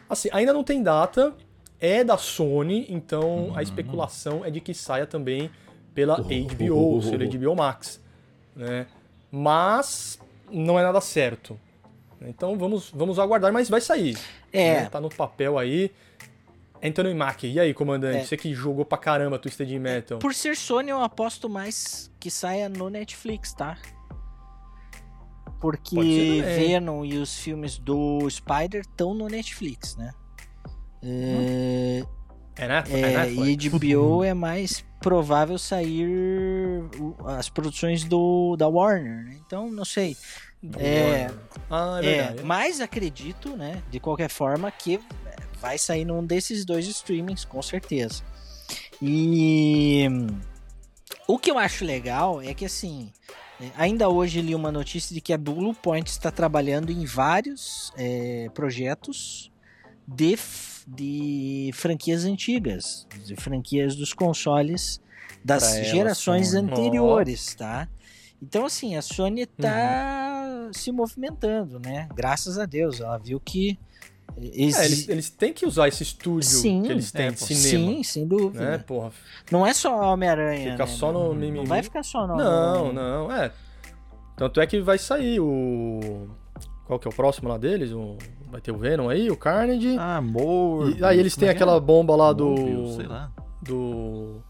Assim, 0.08 0.28
ainda 0.32 0.52
não 0.52 0.62
tem 0.64 0.82
data, 0.82 1.34
é 1.80 2.04
da 2.04 2.16
Sony, 2.18 2.86
então 2.88 3.46
Uhum. 3.48 3.56
a 3.56 3.62
especulação 3.62 4.44
é 4.44 4.50
de 4.50 4.60
que 4.60 4.74
saia 4.74 5.06
também 5.06 5.50
pela 5.94 6.16
HBO, 6.16 6.74
ou 6.76 7.02
seja, 7.02 7.26
HBO 7.38 7.54
Max, 7.56 8.00
né? 8.54 8.86
Mas 9.30 10.18
não 10.50 10.78
é 10.78 10.82
nada 10.82 11.00
certo. 11.00 11.58
Então 12.20 12.56
vamos, 12.56 12.90
vamos 12.90 13.18
aguardar, 13.18 13.52
mas 13.52 13.68
vai 13.68 13.80
sair. 13.80 14.16
É. 14.52 14.82
né? 14.82 14.88
Tá 14.90 15.00
no 15.00 15.08
papel 15.08 15.58
aí. 15.58 15.90
Anthony 16.84 17.14
Mack, 17.14 17.44
e 17.46 17.60
aí, 17.60 17.72
comandante? 17.72 18.18
É. 18.18 18.24
Você 18.24 18.36
que 18.36 18.52
jogou 18.54 18.84
pra 18.84 18.98
caramba 18.98 19.38
Twisted 19.38 19.70
Metal. 19.78 20.18
Por 20.18 20.34
ser 20.34 20.56
Sony, 20.56 20.90
eu 20.90 21.00
aposto 21.00 21.48
mais 21.48 22.10
que 22.18 22.28
saia 22.30 22.68
no 22.68 22.90
Netflix, 22.90 23.52
tá? 23.52 23.78
Porque. 25.62 26.42
Venom 26.56 27.04
e 27.04 27.16
os 27.16 27.38
filmes 27.38 27.78
do 27.78 28.28
Spider 28.28 28.80
estão 28.82 29.14
no 29.14 29.28
Netflix, 29.28 29.96
né? 29.96 30.12
É, 31.02 32.04
É, 32.56 32.64
é, 32.64 32.66
é 32.66 33.26
Netflix. 33.26 33.64
e 33.64 33.68
HBO 33.70 34.24
é 34.24 34.34
mais 34.34 34.84
provável 35.00 35.58
sair 35.58 36.08
as 37.26 37.48
produções 37.48 38.04
do 38.04 38.56
da 38.56 38.68
Warner, 38.68 39.24
né? 39.24 39.36
Então, 39.46 39.70
não 39.70 39.84
sei. 39.84 40.16
É, 40.78 41.28
Ah, 41.70 41.98
é 42.02 42.06
é, 42.06 42.16
verdade. 42.16 42.42
mas 42.44 42.80
acredito, 42.80 43.56
né, 43.56 43.82
de 43.90 43.98
qualquer 43.98 44.28
forma, 44.30 44.70
que 44.70 45.00
vai 45.60 45.76
sair 45.78 46.04
num 46.04 46.24
desses 46.24 46.64
dois 46.64 46.86
streamings, 46.86 47.44
com 47.44 47.60
certeza. 47.62 48.22
E 49.00 50.06
o 51.26 51.36
que 51.38 51.50
eu 51.50 51.58
acho 51.58 51.84
legal 51.84 52.40
é 52.40 52.54
que, 52.54 52.64
assim, 52.64 53.12
É, 53.28 53.41
ainda 53.76 54.08
hoje 54.08 54.40
li 54.40 54.54
uma 54.54 54.72
notícia 54.72 55.14
de 55.14 55.20
que 55.20 55.32
a 55.32 55.38
Blue 55.38 55.74
Point 55.74 56.08
está 56.10 56.30
trabalhando 56.30 56.90
em 56.90 57.04
vários 57.04 57.92
é, 57.96 58.50
projetos 58.54 59.50
de, 60.06 60.36
de 60.86 61.70
franquias 61.74 62.24
antigas, 62.24 63.06
de 63.24 63.36
franquias 63.36 63.94
dos 63.96 64.12
consoles 64.12 65.00
das 65.44 65.62
Pra 65.74 65.82
gerações 65.84 66.50
Sony. 66.50 66.62
anteriores, 66.68 67.54
tá? 67.54 67.88
Então, 68.40 68.64
assim, 68.66 68.96
a 68.96 69.02
Sony 69.02 69.46
tá 69.46 70.64
Uhum. 70.66 70.72
se 70.72 70.90
movimentando, 70.90 71.78
né? 71.78 72.08
Graças 72.14 72.58
a 72.58 72.66
Deus, 72.66 73.00
ela 73.00 73.18
viu 73.18 73.38
que 73.38 73.78
É, 74.36 74.44
exi- 74.44 74.84
eles, 74.84 75.08
eles 75.08 75.30
têm 75.30 75.52
que 75.52 75.66
usar 75.66 75.88
esse 75.88 76.02
estúdio 76.02 76.42
Sim, 76.48 76.82
que 76.82 76.92
eles 76.92 77.12
têm 77.12 77.26
é, 77.26 77.30
de 77.30 77.40
cinema. 77.40 77.92
Sim, 77.92 78.02
sem 78.02 78.26
dúvida. 78.26 78.64
Né, 78.72 78.78
porra. 78.78 79.10
Não 79.50 79.66
é 79.66 79.72
só 79.74 80.12
Homem-Aranha. 80.12 80.72
Fica 80.72 80.86
né? 80.86 80.90
só 80.90 81.12
no 81.12 81.24
não, 81.28 81.34
mimimi. 81.34 81.58
não 81.58 81.66
vai 81.66 81.82
ficar 81.82 82.02
só 82.02 82.26
no 82.26 82.36
Não, 82.36 82.86
Homem-Aranha. 82.90 82.92
não, 82.92 83.32
é. 83.32 83.52
Tanto 84.36 84.60
é 84.60 84.66
que 84.66 84.80
vai 84.80 84.98
sair 84.98 85.38
o. 85.40 86.28
Qual 86.86 86.98
que 86.98 87.06
é 87.06 87.10
o 87.10 87.14
próximo 87.14 87.48
lá 87.48 87.56
deles? 87.58 87.92
O... 87.92 88.16
Vai 88.50 88.60
ter 88.60 88.72
o 88.72 88.76
Venom 88.76 89.08
aí, 89.08 89.30
o 89.30 89.36
Carnage. 89.36 89.96
Ah, 89.98 90.16
amor. 90.18 90.94
e 90.98 91.04
aí 91.04 91.18
eles 91.18 91.36
têm 91.36 91.48
aquela 91.48 91.78
bomba 91.80 92.14
lá 92.16 92.32
do. 92.32 92.54
Sei 92.96 93.06
lá. 93.06 93.30
Do. 93.62 94.42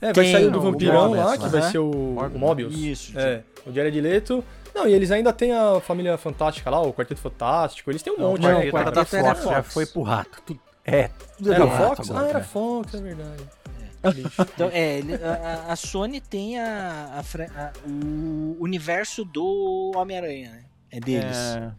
É, 0.00 0.12
vai 0.12 0.24
Tem 0.24 0.32
sair 0.32 0.46
o 0.46 0.50
do 0.52 0.58
o 0.58 0.62
vampirão 0.62 1.08
Morbius, 1.08 1.26
lá, 1.26 1.36
que 1.36 1.42
né? 1.44 1.48
vai 1.50 1.62
ser 1.70 1.78
o, 1.78 1.90
Morbius. 1.92 2.34
o 2.34 2.38
Mobius. 2.38 2.74
Isso, 2.76 3.18
É, 3.18 3.42
o 3.66 3.72
Jared 3.72 4.00
Leto. 4.00 4.44
Não, 4.78 4.88
e 4.88 4.92
eles 4.92 5.10
ainda 5.10 5.32
têm 5.32 5.52
a 5.52 5.80
família 5.80 6.16
fantástica 6.16 6.70
lá, 6.70 6.80
o 6.80 6.92
Quarteto 6.92 7.20
Fantástico. 7.20 7.90
Eles 7.90 8.02
têm 8.02 8.12
um 8.12 8.18
monte 8.20 8.42
não, 8.42 8.50
o 8.68 8.72
cara. 8.72 8.92
Quarteto 8.92 9.16
era 9.16 9.34
já 9.34 9.62
foi 9.62 9.86
pro 9.86 10.02
rato. 10.02 10.40
Tudo- 10.46 10.60
É, 10.84 11.10
tudo 11.36 11.52
é 11.52 11.54
Era 11.56 11.64
do 11.64 11.70
rato 11.70 11.96
Fox? 11.96 12.10
agora, 12.10 12.26
ah, 12.26 12.28
era 12.30 12.38
é. 12.38 12.42
Fox, 12.42 12.94
é 12.94 13.00
verdade. 13.00 13.42
Então, 14.54 14.70
é, 14.72 15.00
a, 15.68 15.72
a- 15.72 15.76
Sony 15.76 16.20
tem 16.20 16.58
a, 16.60 17.18
a 17.18 17.22
a- 17.56 17.72
o 17.86 18.56
universo 18.60 19.24
do 19.24 19.90
Homem-Aranha, 19.96 20.50
né? 20.50 20.64
É 20.90 21.00
deles. 21.00 21.36
É, 21.36 21.72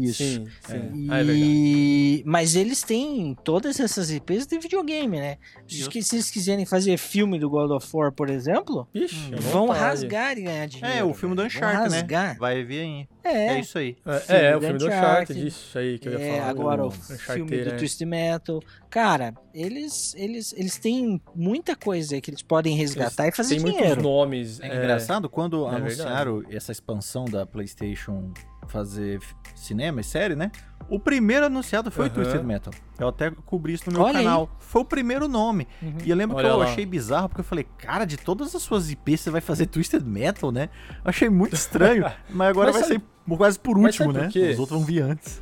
Isso. 0.00 0.22
Sim, 0.22 0.46
sim. 0.66 0.90
E- 0.94 1.08
Ah, 1.10 1.18
é 1.20 1.24
verdade. 1.24 2.22
Mas 2.26 2.54
eles 2.56 2.82
têm 2.82 3.36
todas 3.44 3.78
essas 3.80 4.10
IPs 4.10 4.46
de 4.46 4.58
videogame, 4.58 5.18
né? 5.18 5.36
Se, 5.66 5.76
Justo. 5.76 5.90
que- 5.90 6.02
se 6.02 6.16
eles 6.16 6.30
quiserem 6.30 6.64
fazer 6.66 6.96
filme 6.98 7.38
do 7.38 7.48
God 7.50 7.70
of 7.70 7.86
War, 7.92 8.12
por 8.12 8.30
exemplo, 8.30 8.88
Ixi, 8.94 9.34
à 9.34 9.40
vão 9.40 9.68
rasgar 9.68 10.36
e 10.38 10.42
ganhar 10.42 10.66
dinheiro. 10.66 10.96
É, 10.98 11.04
o 11.04 11.12
filme 11.14 11.34
do 11.34 11.42
Uncharted, 11.42 12.06
né? 12.10 12.36
Vai 12.38 12.62
vir 12.64 12.80
aí. 12.80 13.08
É, 13.24 13.46
É 13.54 13.60
isso 13.60 13.78
aí. 13.78 13.96
É, 14.28 14.46
é, 14.50 14.56
o 14.56 14.60
filme 14.60 14.78
do 14.78 14.86
Uncharted. 14.86 15.46
Isso 15.46 15.78
aí 15.78 15.98
que 15.98 16.08
eu 16.08 16.12
ia 16.12 16.18
É, 16.20 16.36
falar. 16.38 16.50
agora 16.50 16.86
o 16.86 16.90
filme 16.90 17.62
do 17.62 17.68
é. 17.70 17.76
Twist 17.76 18.04
Metal. 18.04 18.60
Cara, 18.90 19.32
eles, 19.54 20.14
eles, 20.16 20.52
eles 20.56 20.76
têm 20.78 21.20
muita 21.34 21.76
coisa 21.76 22.20
que 22.20 22.30
eles 22.30 22.42
podem 22.42 22.76
resgatar 22.76 23.28
e 23.28 23.32
fazer 23.32 23.54
Tem 23.54 23.60
muitos 23.62 23.80
dinheiro. 23.80 24.02
nomes. 24.02 24.60
É 24.60 24.66
engraçado 24.66 25.28
quando 25.30 25.66
é 25.68 25.76
anunciaram 25.76 26.42
essa 26.50 26.72
expansão 26.72 27.24
da 27.24 27.46
PlayStation 27.46 28.32
fazer 28.68 29.20
cinema 29.54 30.00
e 30.00 30.04
série, 30.04 30.34
né? 30.34 30.50
O 30.88 30.98
primeiro 30.98 31.46
anunciado 31.46 31.90
foi 31.90 32.06
o 32.06 32.08
Aham. 32.08 32.14
Twisted 32.14 32.42
Metal. 32.44 32.72
Eu 32.98 33.08
até 33.08 33.30
cobri 33.46 33.72
isso 33.72 33.84
no 33.86 33.92
meu 33.98 34.02
Olha 34.02 34.18
aí. 34.18 34.24
canal. 34.24 34.50
Foi 34.58 34.82
o 34.82 34.84
primeiro 34.84 35.26
nome. 35.28 35.66
Uhum. 35.80 35.94
E 36.04 36.10
eu 36.10 36.16
lembro 36.16 36.36
Olha 36.36 36.48
que 36.48 36.54
eu 36.54 36.58
lá. 36.58 36.64
achei 36.66 36.84
bizarro, 36.84 37.28
porque 37.28 37.40
eu 37.40 37.44
falei, 37.44 37.66
cara, 37.78 38.04
de 38.04 38.16
todas 38.16 38.54
as 38.54 38.62
suas 38.62 38.90
IPs 38.90 39.20
você 39.22 39.30
vai 39.30 39.40
fazer 39.40 39.66
Twisted 39.66 40.02
Metal, 40.04 40.50
né? 40.52 40.68
Eu 41.04 41.08
achei 41.08 41.28
muito 41.30 41.54
estranho. 41.54 42.04
mas 42.28 42.48
agora 42.48 42.72
Mas 42.72 42.80
vai 42.80 42.88
sabe- 42.90 43.04
ser 43.28 43.36
quase 43.36 43.58
por 43.58 43.78
último, 43.78 44.12
né? 44.12 44.28
por? 44.32 44.38
Os 44.42 44.58
outros 44.58 44.78
vão 44.78 44.86
vir 44.86 45.02
antes. 45.02 45.40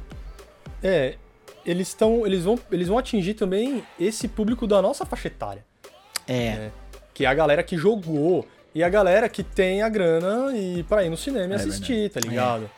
É, 0.83 1.17
eles 1.65 1.89
estão. 1.89 2.25
Eles 2.27 2.45
vão, 2.45 2.59
eles 2.71 2.89
vão 2.89 2.99
atingir 2.99 3.35
também 3.35 3.83
esse 3.99 4.29
público 4.29 4.67
da 4.67 4.81
nossa 4.81 5.05
faixa 5.05 5.29
etária. 5.29 5.65
É, 6.29 6.71
Que 7.13 7.25
é 7.25 7.29
a 7.29 7.35
galera 7.35 7.63
que 7.63 7.77
jogou. 7.77 8.47
E 8.73 8.85
a 8.85 8.89
galera 8.89 9.29
que 9.29 9.43
tem 9.43 9.83
a 9.83 9.89
grana 9.89 10.57
e 10.57 10.85
pra 10.85 11.03
ir 11.03 11.11
no 11.11 11.17
cinema 11.17 11.55
e 11.55 11.57
É 11.57 11.57
assistir, 11.57 12.09
tá 12.11 12.21
ligado? 12.21 12.71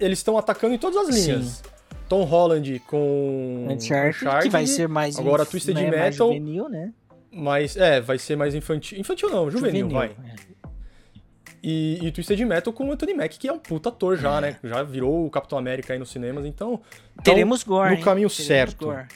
Eles 0.00 0.18
estão 0.18 0.36
atacando 0.38 0.74
em 0.74 0.78
todas 0.78 0.96
as 1.08 1.14
linhas. 1.14 1.44
Sim. 1.44 1.62
Tom 2.08 2.24
Holland 2.24 2.78
com 2.86 3.66
Uncharted, 3.70 4.42
que 4.44 4.48
vai 4.48 4.66
ser 4.66 4.88
mais 4.88 5.18
agora 5.18 5.42
inf- 5.42 5.50
Twisted 5.50 5.74
né, 5.74 5.82
mais 5.90 6.14
Metal. 6.14 6.28
juvenil, 6.28 6.68
né? 6.68 6.92
Mas, 7.30 7.76
é, 7.76 8.00
vai 8.00 8.18
ser 8.18 8.34
mais 8.36 8.54
infantil. 8.54 8.98
Infantil 8.98 9.28
não, 9.30 9.50
juvenil, 9.50 9.88
vai. 9.90 10.08
é. 10.08 10.48
E, 11.62 11.98
e 12.02 12.12
Twisted 12.12 12.40
Metal 12.46 12.72
com 12.72 12.88
o 12.88 12.92
Anthony 12.92 13.12
Mack, 13.14 13.36
que 13.38 13.48
é 13.48 13.52
um 13.52 13.58
puta 13.58 13.88
ator 13.90 14.16
já, 14.16 14.40
né? 14.40 14.56
Já 14.62 14.82
virou 14.82 15.26
o 15.26 15.30
Capitão 15.30 15.58
América 15.58 15.92
aí 15.92 15.98
nos 15.98 16.10
cinemas, 16.10 16.46
então. 16.46 16.80
Teremos 17.22 17.62
gore, 17.64 17.96
no 17.96 18.02
caminho 18.02 18.28
Teremos 18.30 18.46
certo. 18.46 18.86
gore. 18.86 19.06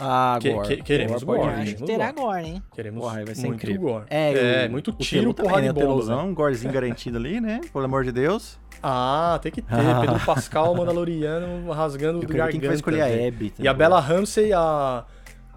Ah, 0.00 0.38
Que- 0.40 0.54
que- 0.62 0.82
queremos 0.82 1.22
Gore, 1.24 1.40
gore, 1.40 1.52
Acho 1.54 1.74
que 1.76 1.82
terá 1.84 2.12
gore. 2.12 2.26
gore, 2.42 2.46
hein? 2.54 2.62
Queremos 2.72 3.00
Porra, 3.00 3.24
vai 3.24 3.34
ser 3.34 3.46
muito 3.48 3.56
incrível. 3.64 3.82
gore. 3.82 4.04
É, 4.10 4.64
É, 4.64 4.68
muito 4.68 4.92
tiro, 4.92 5.34
porrada 5.34 5.60
de 5.62 5.66
né? 5.68 5.72
bomba. 5.72 5.86
Teluzão, 5.86 6.28
um 6.28 6.34
gorzinho 6.34 6.72
garantido 6.72 7.18
ali, 7.18 7.40
né? 7.40 7.60
Pelo 7.72 7.84
amor 7.84 8.04
de 8.04 8.12
Deus. 8.12 8.58
Ah, 8.82 9.38
tem 9.42 9.50
que 9.52 9.62
ter. 9.62 9.74
Ah. 9.74 10.00
Pedro 10.04 10.20
Pascal, 10.24 10.74
Mandaloriano, 10.74 11.70
rasgando 11.72 12.20
quero 12.20 12.32
garganta. 12.32 12.50
quem 12.52 12.60
que 12.60 12.66
vai 12.66 12.76
escolher 12.76 13.02
a. 13.02 13.28
Abby. 13.28 13.52
E 13.58 13.66
a 13.68 13.72
Bella 13.74 14.00
Ramsey, 14.00 14.52
a... 14.52 15.04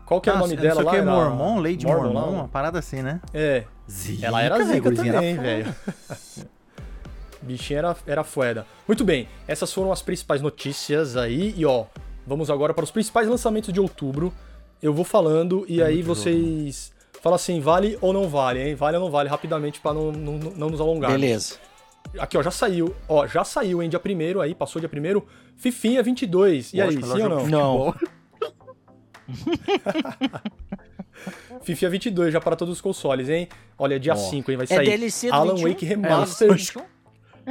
Qual 0.05 0.19
que 0.19 0.29
é 0.29 0.34
o 0.34 0.36
Ah, 0.36 0.39
nome 0.39 0.55
não 0.55 0.62
dela 0.62 0.81
o 0.81 0.86
lá? 0.86 0.91
que, 0.91 0.97
Era- 0.97 1.12
Mormon, 1.12 1.60
Lady 1.62 1.86
Mormon, 1.86 2.13
lá? 2.13 2.25
uma 2.25 2.47
parada 2.47 2.79
assim, 2.79 3.01
né? 3.01 3.21
É, 3.34 3.63
Zica, 3.89 4.25
ela 4.27 4.41
era 4.41 4.62
zica 4.63 4.91
também, 4.93 5.36
foda. 5.36 5.47
velho. 5.47 5.75
Bichinha 7.41 7.79
era, 7.79 7.95
era 8.05 8.23
fueda. 8.23 8.65
Muito 8.88 9.03
bem, 9.03 9.27
essas 9.47 9.71
foram 9.73 9.91
as 9.91 10.01
principais 10.01 10.41
notícias 10.41 11.17
aí. 11.17 11.53
E 11.57 11.65
ó, 11.65 11.86
vamos 12.27 12.49
agora 12.51 12.73
para 12.73 12.84
os 12.84 12.91
principais 12.91 13.27
lançamentos 13.27 13.73
de 13.73 13.79
outubro. 13.79 14.31
Eu 14.81 14.93
vou 14.93 15.05
falando 15.05 15.65
e 15.67 15.81
aí 15.81 15.95
muito 16.03 16.07
vocês 16.07 16.91
falam 17.21 17.36
assim, 17.36 17.60
vale 17.60 17.97
ou 18.01 18.12
não 18.13 18.27
vale, 18.27 18.62
hein? 18.62 18.75
Vale 18.75 18.97
ou 18.97 19.03
não 19.03 19.12
vale, 19.12 19.29
rapidamente 19.29 19.79
para 19.79 19.93
não, 19.93 20.12
não, 20.12 20.34
não 20.55 20.69
nos 20.69 20.81
alongar. 20.81 21.12
Beleza. 21.12 21.55
Aqui, 22.19 22.37
ó, 22.37 22.43
já 22.43 22.51
saiu. 22.51 22.93
Ó, 23.07 23.25
já 23.27 23.43
saiu, 23.43 23.81
hein? 23.81 23.89
Dia 23.89 24.01
1 24.35 24.41
aí, 24.41 24.53
passou 24.53 24.79
dia 24.81 24.89
1 24.89 25.21
Fifinha 25.55 26.03
22. 26.03 26.73
E 26.73 26.81
aí, 26.81 26.87
Lógico, 26.97 27.07
sim 27.07 27.21
ou 27.23 27.29
não? 27.29 27.47
Não. 27.47 27.95
Fifinha 31.61 31.89
22 31.91 32.33
já 32.33 32.41
para 32.41 32.55
todos 32.55 32.73
os 32.75 32.81
consoles, 32.81 33.29
hein? 33.29 33.47
Olha, 33.77 33.99
dia 33.99 34.13
Ó. 34.13 34.17
5, 34.17 34.51
hein? 34.51 34.57
Vai 34.57 34.65
É 34.65 34.75
sair. 34.75 34.85
DLC 34.85 35.27
do 35.29 35.33
Alan 35.35 35.55
21? 35.55 35.69
Wake 35.69 35.85
É, 35.85 35.89
Remastered. 35.89 36.57
21? 36.57 36.81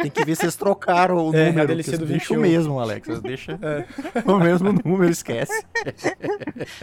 Tem 0.03 0.11
que 0.11 0.25
ver 0.25 0.37
se 0.37 0.45
eles 0.45 0.57
trocaram 0.57 1.17
o 1.29 1.31
É, 1.35 1.47
número. 1.47 1.63
a 1.63 1.67
DLC 1.67 1.97
do 1.97 2.07
deixa 2.07 2.35
21. 2.35 2.37
o 2.37 2.41
mesmo, 2.41 2.81
Alex. 2.81 3.09
Eles 3.09 3.21
deixam 3.23 3.59
É. 3.63 3.87
o 4.27 4.39
mesmo 4.39 4.73
número, 4.85 5.11
esquece. 5.11 5.65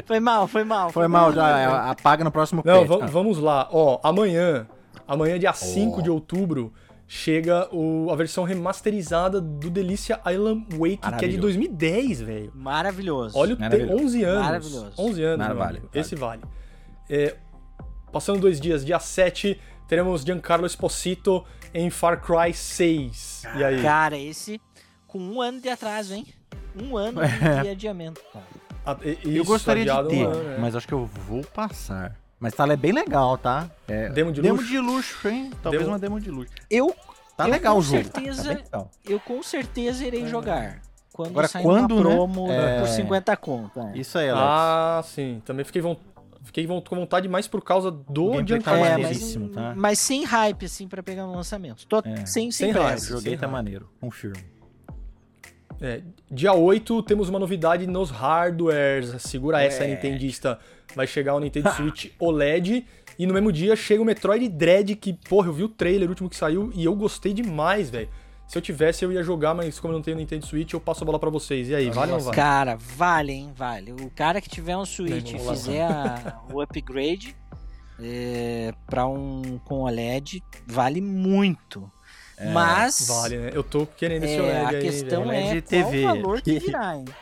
Foi 0.06 0.20
mal, 0.20 0.48
foi 0.48 0.64
mal. 0.64 0.90
Foi 0.90 1.08
mal, 1.08 1.34
já 1.34 1.60
é, 1.60 1.66
apaga 1.92 2.24
no 2.24 2.32
próximo 2.32 2.62
Não, 2.66 2.86
patch, 2.86 3.10
vamos 3.10 3.38
lá. 3.40 3.68
Ó, 3.72 4.00
amanhã, 4.04 4.68
amanhã, 5.08 5.38
dia 5.40 5.54
5 5.54 6.02
de 6.02 6.10
outubro, 6.10 6.74
chega 7.08 7.74
o, 7.74 8.10
a 8.12 8.16
versão 8.16 8.44
remasterizada 8.44 9.40
do 9.40 9.70
Delícia 9.70 10.20
Island 10.30 10.66
Wake, 10.72 10.98
que 10.98 11.06
é 11.08 11.10
de 11.10 11.38
Maravilhoso. 11.38 11.42
2010, 11.42 12.22
velho. 12.22 12.52
Maravilhoso. 12.54 13.38
Olha 13.38 13.54
o 13.54 13.56
te... 13.56 13.62
Maravilhoso. 13.62 14.04
11 14.04 14.24
anos. 14.24 14.46
Maravilhoso. 14.46 14.92
11 14.98 15.24
anos, 15.24 15.38
Mara- 15.38 15.54
meu 15.54 15.64
vale, 15.64 15.80
vale. 15.80 15.90
Esse 15.94 16.16
vale. 16.16 16.42
É, 17.10 17.36
passando 18.12 18.40
dois 18.42 18.60
dias, 18.60 18.84
dia 18.86 19.00
7, 19.00 19.60
teremos 19.88 20.24
Giancarlo 20.24 20.66
Esposito 20.68 21.46
em 21.74 21.90
Far 21.90 22.22
Cry 22.22 22.54
6. 22.54 23.44
E 23.58 23.64
aí? 23.64 23.82
Cara, 23.82 24.18
esse 24.18 24.60
com 25.08 25.20
um 25.20 25.42
ano 25.42 25.62
de 25.62 25.70
atraso, 25.70 26.14
hein? 26.14 26.26
Um 26.76 26.98
ano 26.98 27.22
É. 27.22 27.62
de 27.64 27.70
adiamento. 27.70 28.22
cara. 28.34 28.46
A- 28.86 28.98
e- 29.04 29.38
Eu 29.38 29.46
gostaria 29.46 29.84
de 29.86 29.90
adiado 29.90 30.08
um 30.10 30.12
ter, 30.12 30.26
ano, 30.26 30.44
né? 30.44 30.58
mas 30.60 30.76
acho 30.76 30.86
que 30.88 30.94
eu 30.94 31.06
vou 31.06 31.42
passar. 31.44 32.16
Mas 32.40 32.54
tá 32.54 32.68
é 32.68 32.76
bem 32.76 32.92
legal, 32.92 33.38
tá? 33.38 33.70
É, 33.88 34.10
Demo 34.10 34.32
de 34.32 34.42
demo 34.42 34.58
luxo? 34.58 34.70
de 34.70 34.80
luxo, 34.80 35.28
hein? 35.28 35.52
Talvez 35.64 35.82
Demo- 35.82 35.94
uma 35.94 36.00
demo 36.00 36.20
de 36.20 36.30
luxo. 36.32 36.52
Eu, 36.70 36.96
Tá 37.36 37.46
Eu 37.48 37.52
legal 37.52 37.74
com 37.76 37.80
o 37.80 37.84
jogo. 37.84 38.02
certeza- 38.04 38.44
Tá 38.44 38.50
legal. 38.64 38.92
eu 39.06 39.20
com 39.20 39.44
certeza 39.44 40.04
irei 40.04 40.26
jogar. 40.28 40.82
Quando 41.14 41.30
Agora, 41.30 41.48
sair 41.48 41.62
quando, 41.64 41.92
uma 41.96 42.04
né? 42.04 42.16
promo 42.16 42.52
É. 42.52 42.80
por 42.80 42.88
50 42.88 43.38
conto. 43.38 43.80
é. 43.80 43.98
Isso 43.98 44.18
aí, 44.18 44.28
Alex. 44.30 44.44
Ah, 44.48 45.02
sim. 45.04 45.42
Também 45.46 45.64
fiquei, 45.64 45.80
von- 45.82 45.98
fiquei 46.44 46.66
com 46.66 46.82
vontade 46.96 47.28
mais 47.28 47.48
por 47.48 47.64
causa 47.64 47.92
do 47.92 48.32
gameplay 48.32 48.60
tá 48.62 48.76
É, 48.78 48.98
mas, 48.98 49.38
tá? 49.54 49.74
mas 49.76 50.00
sem 50.00 50.24
hype, 50.26 50.66
assim, 50.66 50.88
pra 50.88 51.04
pegar 51.04 51.28
no 51.28 51.36
lançamento. 51.36 51.86
Tô 51.86 52.00
É. 52.00 52.26
sem, 52.26 52.50
sem, 52.52 52.52
Sem 52.52 52.72
hype. 52.72 53.00
Joguei, 53.02 53.34
Sim, 53.34 53.40
tá 53.40 53.46
vai. 53.48 53.54
maneiro. 53.54 53.88
Confirmo. 54.02 54.38
É, 55.82 56.02
dia 56.32 56.54
8 56.54 57.04
temos 57.04 57.30
uma 57.30 57.38
novidade 57.40 57.86
nos 57.88 58.10
hardwares. 58.10 59.22
Segura 59.22 59.62
essa, 59.62 59.84
É. 59.84 59.88
Nintendista. 59.88 60.60
Vai 60.96 61.06
chegar 61.06 61.36
o 61.36 61.40
Nintendo 61.40 61.70
Switch 61.74 62.12
OLED. 62.20 62.86
E 63.20 63.26
no 63.26 63.34
mesmo 63.34 63.52
dia 63.52 63.76
chega 63.76 64.02
o 64.02 64.06
Metroid 64.06 64.48
Dread, 64.50 64.96
que, 64.96 65.14
porra, 65.14 65.48
eu 65.50 65.54
vi 65.54 65.64
o 65.64 65.70
trailer 65.70 66.08
último 66.10 66.30
que 66.30 66.36
saiu 66.36 66.72
e 66.76 66.86
eu 66.86 66.96
gostei 66.96 67.34
demais, 67.34 67.90
velho. 67.90 68.10
Se 68.48 68.58
eu 68.58 68.62
tivesse, 68.62 69.04
eu 69.04 69.12
ia 69.12 69.22
jogar, 69.24 69.54
mas 69.54 69.78
como 69.80 69.92
eu 69.94 69.98
não 69.98 70.04
tenho 70.04 70.16
Nintendo 70.18 70.46
Switch, 70.46 70.72
eu 70.72 70.80
passo 70.80 71.04
a 71.04 71.06
bola 71.06 71.20
pra 71.20 71.30
vocês. 71.30 71.68
E 71.70 71.76
aí, 71.76 71.90
vale 71.90 72.12
ou 72.14 72.18
não 72.20 72.24
vale? 72.26 72.36
Cara, 72.38 72.76
vale, 72.78 73.34
hein? 73.34 73.52
Vale. 73.56 73.92
O 73.92 74.10
cara 74.16 74.40
que 74.40 74.48
tiver 74.48 74.78
um 74.78 74.86
Switch 74.86 75.34
e 75.34 75.40
fizer 75.40 75.84
a- 75.84 76.42
o 76.54 76.62
upgrade 76.62 77.36
é, 78.00 78.72
pra 78.86 79.06
um 79.08 79.60
com 79.66 79.82
OLED, 79.82 80.42
vale 80.66 81.02
muito. 81.02 81.92
Mas 82.54 83.08
Vale, 83.08 83.38
né? 83.38 83.52
Eu 83.54 83.64
tô 83.64 83.86
querendo 83.86 84.24
esse 84.26 84.36
é, 84.36 84.42
OLED 84.42 84.56
a 84.66 84.70
aí, 84.70 84.82
questão 84.82 85.26
velho. 85.28 85.46
OLED 85.48 85.58
é 85.58 85.62
TV. 85.62 86.02
qual 86.02 86.16
valor 86.16 86.42
que 86.42 86.60
virá, 86.60 86.96
hein? 86.98 87.06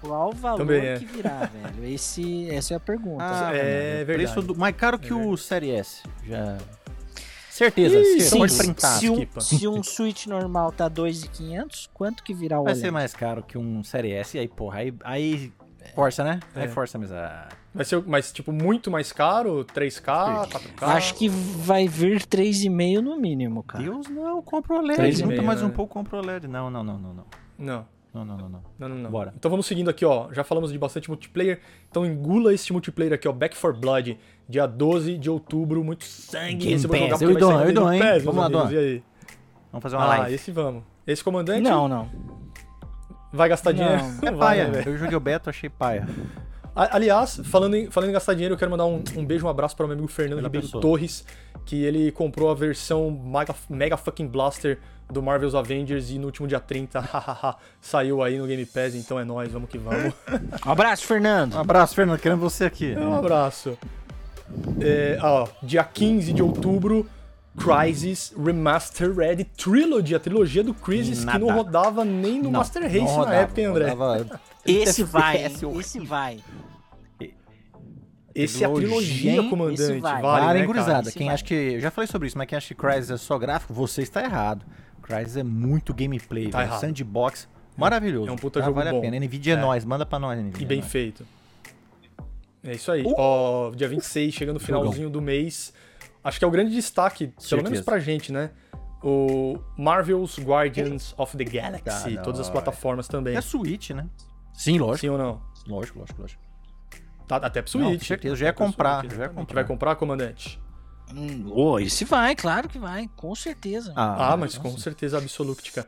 Qual 0.00 0.32
valor 0.32 0.58
Também 0.58 0.86
é. 0.86 0.98
que 0.98 1.04
virá, 1.06 1.50
velho? 1.52 1.92
Esse, 1.92 2.48
essa 2.50 2.74
é 2.74 2.76
a 2.76 2.80
pergunta. 2.80 3.24
Ah, 3.24 3.50
é 3.52 3.94
mano, 3.94 4.06
verdade. 4.06 4.32
Preço 4.32 4.42
do- 4.42 4.54
mais 4.54 4.76
caro 4.76 4.98
que 4.98 5.10
É 5.10 5.14
o 5.14 5.36
Série 5.36 5.70
S. 5.72 6.02
Já. 6.24 6.58
Certeza, 7.50 7.96
Ih, 7.98 8.04
certeza. 8.04 8.30
Sim, 8.30 8.38
Pode 8.38 8.52
se, 8.52 8.58
printar. 8.58 8.98
se 8.98 9.08
um, 9.10 9.26
se 9.40 9.66
um 9.68 9.82
Switch 9.82 10.26
normal 10.26 10.70
tá 10.70 10.90
2.500, 10.90 11.88
quanto 11.94 12.22
que 12.22 12.34
virá 12.34 12.60
o 12.60 12.64
Vai 12.64 12.74
OLED? 12.74 12.84
ser 12.86 12.90
mais 12.92 13.14
caro 13.14 13.42
que 13.42 13.56
um 13.56 13.82
Série 13.82 14.12
S, 14.12 14.36
e 14.36 14.40
aí, 14.40 14.46
porra, 14.48 14.80
aí, 14.80 14.94
aí 15.02 15.52
força, 15.94 16.24
né? 16.24 16.40
É. 16.54 16.68
força 16.68 16.98
amizade. 16.98 17.54
Vai 17.74 17.84
ser, 17.84 18.02
mas, 18.06 18.32
tipo, 18.32 18.52
muito 18.52 18.90
mais 18.90 19.12
caro? 19.12 19.64
3K, 19.64 20.48
4K? 20.48 20.82
Acho 20.82 21.14
que 21.14 21.28
vai 21.28 21.86
vir 21.86 22.22
3,5 22.22 23.00
no 23.00 23.16
mínimo, 23.16 23.62
cara. 23.62 23.84
Deus 23.84 24.08
não, 24.08 24.40
compra 24.40 24.74
o 24.74 24.86
Junta 24.86 25.26
meio, 25.26 25.44
mais 25.44 25.60
né? 25.60 25.66
um 25.66 25.70
pouco, 25.70 25.92
compra 25.92 26.16
o 26.16 26.20
OLED. 26.20 26.48
Não, 26.48 26.70
não, 26.70 26.82
não, 26.82 26.98
não, 26.98 27.14
não. 27.14 27.24
Não. 27.58 27.96
Não, 28.14 28.24
não, 28.24 28.36
não, 28.38 28.48
não. 28.48 28.62
Não, 28.78 28.88
não, 28.88 28.96
não. 28.96 29.10
Bora. 29.10 29.34
Então 29.36 29.50
vamos 29.50 29.66
seguindo 29.66 29.90
aqui, 29.90 30.02
ó. 30.02 30.32
Já 30.32 30.42
falamos 30.42 30.72
de 30.72 30.78
bastante 30.78 31.10
multiplayer. 31.10 31.60
Então 31.90 32.06
engula 32.06 32.54
este 32.54 32.72
multiplayer 32.72 33.12
aqui, 33.12 33.28
ó. 33.28 33.32
Back 33.32 33.54
for 33.54 33.76
Blood. 33.76 34.18
Dia 34.48 34.66
12 34.66 35.18
de 35.18 35.28
outubro. 35.28 35.84
Muito 35.84 36.04
sangue. 36.04 36.56
Game 36.56 36.72
esse 36.72 36.86
eu 36.86 36.88
vou 36.88 36.98
jogar 36.98 37.20
Eu 37.22 37.30
e 37.30 37.34
no 37.34 37.38
eu 37.38 37.68
e 37.68 37.72
Dom, 37.72 37.90
Game 37.90 38.06
hein? 38.06 38.20
Vamos 38.20 38.40
lá. 38.40 38.48
Dom. 38.48 38.66
Aí? 38.68 39.02
Vamos 39.70 39.82
fazer 39.82 39.96
uma 39.96 40.04
Ah, 40.04 40.18
live. 40.20 40.34
esse 40.34 40.50
vamos. 40.50 40.82
Esse 41.06 41.22
comandante 41.22 41.60
Não, 41.60 41.86
não. 41.86 42.08
Vai 43.36 43.48
gastar 43.48 43.72
Não. 43.72 43.78
dinheiro? 43.84 44.04
É 44.22 44.30
Vai, 44.32 44.56
paia. 44.58 44.70
velho? 44.70 44.90
eu 44.90 44.98
joguei 44.98 45.16
o 45.16 45.20
beta, 45.20 45.50
achei 45.50 45.68
paia. 45.70 46.06
Aliás, 46.74 47.40
falando 47.44 47.74
em, 47.74 47.90
falando 47.90 48.10
em 48.10 48.12
gastar 48.12 48.34
dinheiro, 48.34 48.52
eu 48.54 48.58
quero 48.58 48.70
mandar 48.70 48.84
um, 48.84 49.02
um 49.16 49.24
beijo, 49.24 49.46
um 49.46 49.48
abraço 49.48 49.74
para 49.74 49.84
o 49.84 49.88
meu 49.88 49.94
amigo 49.96 50.08
Fernando 50.08 50.36
Pela 50.36 50.48
Ribeiro 50.48 50.66
pessoa. 50.66 50.82
Torres, 50.82 51.24
que 51.64 51.82
ele 51.82 52.12
comprou 52.12 52.50
a 52.50 52.54
versão 52.54 53.10
Mega, 53.10 53.54
Mega 53.70 53.96
Fucking 53.96 54.26
Blaster 54.28 54.78
do 55.10 55.22
Marvel's 55.22 55.54
Avengers 55.54 56.10
e 56.10 56.18
no 56.18 56.26
último 56.26 56.46
dia 56.46 56.60
30, 56.60 57.00
hahaha, 57.00 57.56
saiu 57.80 58.22
aí 58.22 58.36
no 58.36 58.46
Game 58.46 58.66
Pass, 58.66 58.94
então 58.94 59.18
é 59.18 59.24
nóis, 59.24 59.50
vamos 59.50 59.70
que 59.70 59.78
vamos. 59.78 60.12
Um 60.66 60.70
abraço, 60.70 61.04
Um 61.04 61.06
Fernando. 61.06 61.56
abraço, 61.56 61.94
Fernando. 61.94 62.18
Querendo 62.20 62.40
você 62.40 62.66
aqui. 62.66 62.94
Um 62.94 63.14
abraço. 63.14 63.78
É, 64.80 65.18
ó, 65.22 65.48
dia 65.62 65.82
15 65.82 66.32
de 66.34 66.42
outubro, 66.42 67.06
Crysis 67.56 68.32
Remastered 68.36 69.44
Trilogy, 69.56 70.14
a 70.14 70.20
trilogia 70.20 70.62
do 70.62 70.74
Crysis 70.74 71.20
que 71.20 71.38
não 71.38 71.46
Nada. 71.48 71.52
rodava 71.54 72.04
nem 72.04 72.38
no 72.38 72.44
Não, 72.50 72.58
Master 72.60 72.82
Race 72.82 72.98
na 73.00 73.04
rodava, 73.10 73.34
época, 73.36 73.60
hein, 73.60 73.66
André? 73.66 73.88
rodava 73.90 74.40
Esse 74.64 75.02
vai. 75.04 75.44
Esse 75.80 75.98
vai. 76.00 76.38
Esse 78.34 78.62
é 78.62 78.66
a 78.66 78.70
trilogia, 78.70 79.42
comandante. 79.48 80.00
Vale, 80.00 80.22
Parem, 80.22 80.60
né, 80.60 80.66
gurizada. 80.66 81.02
cara? 81.04 81.12
Quem 81.12 81.26
vai. 81.28 81.34
acha 81.34 81.44
que. 81.44 81.54
Eu 81.54 81.80
já 81.80 81.90
falei 81.90 82.06
sobre 82.06 82.28
isso, 82.28 82.36
mas 82.36 82.46
quem 82.46 82.56
acha 82.58 82.68
que 82.68 82.74
Crysis 82.74 83.10
é 83.10 83.16
só 83.16 83.38
gráfico, 83.38 83.72
você 83.72 84.02
está 84.02 84.22
errado. 84.22 84.64
Crysis 85.02 85.38
é 85.38 85.42
muito 85.42 85.94
gameplay, 85.94 86.48
Tá 86.50 86.62
velho. 86.64 86.78
Sandbox, 86.78 87.48
maravilhoso. 87.78 88.28
É 88.28 88.32
um 88.32 88.36
puta 88.36 88.60
Tá, 88.60 88.66
jogo 88.66 88.76
vale 88.78 88.90
bom. 88.90 88.98
a 88.98 89.00
pena. 89.00 89.16
NVIDIA 89.18 89.54
é 89.54 89.56
É. 89.56 89.60
nóis, 89.60 89.84
manda 89.86 90.04
pra 90.04 90.18
nós, 90.18 90.38
NVIDIA. 90.38 90.62
E 90.62 90.66
bem 90.66 90.80
nós. 90.80 90.90
feito. 90.90 91.24
É 92.62 92.72
isso 92.72 92.90
aí. 92.92 93.02
Uh! 93.04 93.14
Ó, 93.16 93.70
dia 93.70 93.88
26, 93.88 94.34
chegando 94.34 94.54
no 94.54 94.60
finalzinho 94.60 95.08
do 95.08 95.22
mês. 95.22 95.72
Acho 96.26 96.38
que 96.38 96.44
é 96.44 96.48
o 96.48 96.50
grande 96.50 96.72
destaque, 96.72 97.28
pelo 97.28 97.40
Certeza. 97.40 97.70
menos 97.70 97.84
pra 97.84 97.98
gente, 98.00 98.32
né? 98.32 98.50
O 99.02 99.58
Marvel's 99.78 100.38
Guardians 100.38 101.14
of 101.16 101.36
the 101.36 101.44
Galaxy. 101.44 102.16
Tá, 102.16 102.22
todas 102.22 102.40
as 102.40 102.46
não, 102.46 102.52
plataformas 102.52 103.06
também. 103.06 103.36
É 103.36 103.40
Switch, 103.40 103.90
né? 103.90 104.06
Sim, 104.52 104.78
lógico. 104.78 104.98
Sim 104.98 105.08
ou 105.10 105.18
não? 105.18 105.40
Lógico, 105.68 106.00
lógico, 106.00 106.20
lógico. 106.22 106.42
Tá, 107.28 107.36
até 107.36 107.62
pro 107.62 107.78
Não, 107.78 107.88
Switch. 107.90 108.00
com 108.00 108.04
certeza, 108.06 108.36
já 108.36 108.46
ia 108.46 108.52
comprar, 108.52 109.00
Switch, 109.00 109.14
já 109.16 109.22
ia 109.24 109.28
comprar. 109.28 109.54
Vai 109.54 109.64
comprar, 109.64 109.96
comandante? 109.96 110.60
Hum, 111.14 111.44
oh, 111.54 111.78
esse 111.78 112.04
vai, 112.04 112.34
claro 112.34 112.68
que 112.68 112.78
vai, 112.78 113.08
com 113.16 113.32
certeza. 113.34 113.92
Ah, 113.94 114.36
mas 114.36 114.56
nossa. 114.56 114.68
com 114.68 114.76
certeza 114.76 115.18
absolutica. 115.18 115.86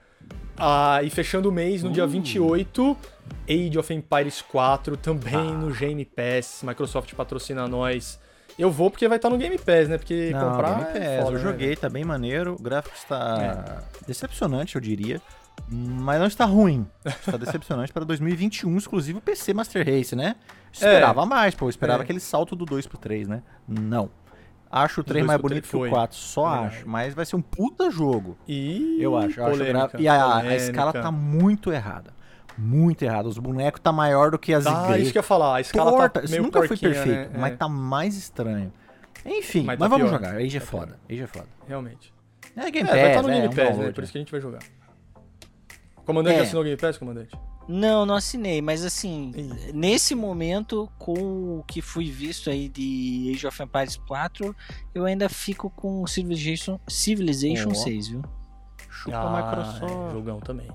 Ah, 0.56 1.00
e 1.02 1.10
fechando 1.10 1.48
o 1.48 1.52
mês, 1.52 1.82
no 1.82 1.90
dia 1.90 2.04
Uh. 2.04 2.08
28, 2.08 2.96
Age 3.48 3.78
of 3.78 3.92
Empires 3.92 4.40
4, 4.42 4.96
também 4.96 5.34
Ah. 5.34 5.42
no 5.52 5.72
Game 5.74 6.04
Pass. 6.04 6.62
Microsoft 6.62 7.12
patrocina 7.14 7.66
nós. 7.66 8.20
Eu 8.58 8.70
vou 8.70 8.90
porque 8.90 9.06
vai 9.06 9.16
estar 9.18 9.30
no 9.30 9.38
Game 9.38 9.56
Pass, 9.56 9.88
né? 9.88 9.98
Porque 9.98 10.30
Não, 10.32 10.50
comprar 10.50 10.70
Game 10.74 10.82
é 10.98 11.16
Pass, 11.16 11.24
foda, 11.24 11.36
eu 11.38 11.42
né, 11.44 11.50
joguei, 11.50 11.76
tá 11.76 11.88
bem 11.88 12.04
maneiro. 12.04 12.54
O 12.58 12.62
gráfico 12.62 12.96
está 12.96 13.82
decepcionante, 14.06 14.74
eu 14.74 14.80
diria. 14.80 15.20
Mas 15.70 16.18
não 16.18 16.26
está 16.26 16.44
ruim. 16.44 16.86
Está 17.04 17.36
decepcionante 17.38 17.92
para 17.92 18.04
2021, 18.04 18.76
exclusivo 18.76 19.20
PC 19.20 19.52
Master 19.54 19.86
Race, 19.86 20.14
né? 20.16 20.36
Esperava 20.72 21.24
mais, 21.24 21.54
pô. 21.54 21.66
eu 21.66 21.70
Esperava 21.70 22.02
É. 22.02 22.04
aquele 22.04 22.20
salto 22.20 22.56
do 22.56 22.64
2 22.64 22.86
pro 22.86 22.98
3, 22.98 23.28
né? 23.28 23.42
Não. 23.66 24.10
Acho 24.70 25.00
o 25.00 25.04
3 25.04 25.20
dois 25.20 25.26
mais 25.26 25.40
bonito 25.40 25.62
que 25.68 25.76
o 25.76 25.80
foi. 25.80 25.88
4, 25.88 26.16
só 26.16 26.54
É. 26.54 26.66
acho. 26.66 26.88
Mas 26.88 27.14
vai 27.14 27.24
ser 27.24 27.36
um 27.36 27.40
puta 27.42 27.90
jogo. 27.90 28.36
E 28.46 28.98
Eu 29.00 29.16
acho. 29.16 29.40
Eu 29.40 29.46
acho 29.46 29.52
polêmica, 29.56 29.78
gráfico- 29.78 30.02
E 30.02 30.08
a, 30.08 30.36
a 30.36 30.56
escala 30.56 30.92
tá 30.92 31.10
muito 31.10 31.72
errada. 31.72 32.12
Muito 32.58 33.02
errada. 33.04 33.28
Os 33.28 33.38
bonecos 33.38 33.80
tá 33.80 33.92
maior 33.92 34.32
do 34.32 34.38
que 34.38 34.52
as 34.52 34.64
Tá, 34.64 34.84
igrejas. 34.84 35.02
isso 35.04 35.12
que 35.12 35.18
eu 35.18 35.20
ia 35.20 35.24
falar. 35.26 35.56
A 35.56 35.60
escala 35.60 35.92
Torta, 35.92 36.20
tá 36.20 36.24
isso 36.26 36.42
nunca 36.42 36.58
foi 36.66 36.76
perfeito, 36.76 37.30
né? 37.32 37.38
mas 37.38 37.52
É, 37.52 37.56
tá 37.56 37.68
mais 37.68 38.16
estranho. 38.16 38.72
Enfim, 39.24 39.60
Mas 39.64 39.78
mas, 39.78 39.90
tá 39.90 39.96
vamos 39.96 40.10
pior. 40.10 40.18
jogar. 40.18 40.36
Age 40.36 40.56
é 40.56 40.60
Tá 40.60 40.66
foda. 40.66 40.98
Age 41.08 41.22
é 41.22 41.26
foda. 41.26 41.46
Realmente. 41.68 42.12
É 42.56 42.70
Game 42.70 42.88
É, 42.88 42.92
vai 42.92 43.00
estar 43.08 43.14
Pass, 43.14 43.22
no 43.26 43.30
é, 43.30 43.34
Game 43.34 43.46
um 43.46 43.50
Pass, 43.50 43.56
né? 43.64 43.70
download, 43.70 43.92
Por 43.94 44.02
isso 44.04 44.12
que 44.12 44.18
a 44.18 44.20
gente 44.20 44.30
vai 44.32 44.40
jogar. 44.40 44.58
Comandante 46.04 46.38
É. 46.38 46.42
assinou 46.42 46.62
o 46.62 46.64
Game 46.64 46.76
Pass, 46.76 46.98
comandante? 46.98 47.38
Não, 47.68 48.06
não 48.06 48.14
assinei, 48.14 48.62
mas 48.62 48.82
assim, 48.82 49.30
nesse 49.74 50.14
momento, 50.14 50.90
com 50.98 51.58
o 51.58 51.64
que 51.66 51.82
fui 51.82 52.10
visto 52.10 52.48
aí 52.48 52.66
de 52.66 53.30
Age 53.34 53.46
of 53.46 53.62
Empires 53.62 53.96
4, 54.08 54.56
eu 54.94 55.04
ainda 55.04 55.28
fico 55.28 55.68
com 55.68 56.06
Civilization, 56.06 56.80
Civilization 56.88 57.68
Ó. 57.70 57.74
6, 57.74 58.08
viu? 58.08 58.22
Chupa 58.88 59.18
Ah, 59.18 59.36
Microsoft. 59.36 59.92
é, 60.08 60.12
jogão 60.12 60.40
também. 60.40 60.68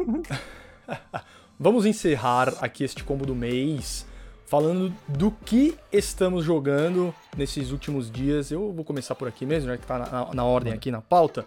Vamos 1.58 1.86
encerrar 1.86 2.54
aqui 2.60 2.84
este 2.84 3.02
combo 3.02 3.24
do 3.24 3.34
mês 3.34 4.06
falando 4.46 4.92
do 5.08 5.30
que 5.30 5.74
estamos 5.92 6.44
jogando 6.44 7.14
nesses 7.36 7.70
últimos 7.72 8.10
dias. 8.10 8.50
Eu 8.50 8.72
vou 8.72 8.84
começar 8.84 9.14
por 9.14 9.26
aqui 9.26 9.44
mesmo, 9.46 9.70
já 9.70 9.76
que 9.76 9.86
tá 9.86 9.98
na, 9.98 10.34
na- 10.34 10.44
ordem 10.44 10.72
aqui 10.72 10.90
na 10.90 11.00
pauta. 11.00 11.44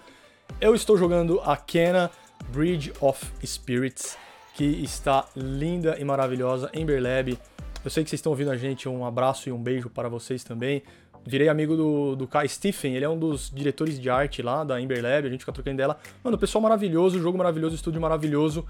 Eu 0.60 0.74
estou 0.76 0.98
jogando 0.98 1.40
a 1.42 1.56
Kena 1.56 2.10
Bridge 2.52 2.92
of 3.00 3.26
Spirits, 3.46 4.18
que 4.56 4.64
está 4.66 5.26
linda 5.36 5.96
e 6.00 6.04
maravilhosa, 6.04 6.70
Ember 6.74 7.02
Lab. 7.02 7.38
Eu 7.86 7.90
sei 7.90 8.04
que 8.04 8.10
vocês 8.10 8.20
estão 8.20 8.32
ouvindo 8.32 8.52
a 8.52 8.58
gente, 8.58 8.90
um 8.90 9.06
abraço 9.06 9.48
e 9.48 9.52
um 9.52 9.62
beijo 9.62 9.90
para 9.90 10.10
vocês 10.10 10.44
também. 10.44 10.84
Virei 11.26 11.48
amigo 11.50 11.78
do, 11.78 12.16
do 12.16 12.28
Kai 12.28 12.48
Stephen, 12.50 12.96
ele 12.96 13.06
é 13.06 13.10
um 13.10 13.18
dos 13.18 13.50
diretores 13.54 14.00
de 14.00 14.10
arte 14.10 14.42
lá 14.42 14.64
da 14.64 14.82
Ember 14.82 15.02
Lab, 15.04 15.28
a 15.28 15.30
gente 15.30 15.42
fica 15.42 15.52
trocando 15.52 15.78
dela. 15.78 15.98
Mano, 16.24 16.38
pessoal 16.38 16.62
maravilhoso, 16.62 17.20
jogo 17.22 17.38
maravilhoso, 17.38 17.76
estúdio 17.76 18.02
maravilhoso. 18.02 18.66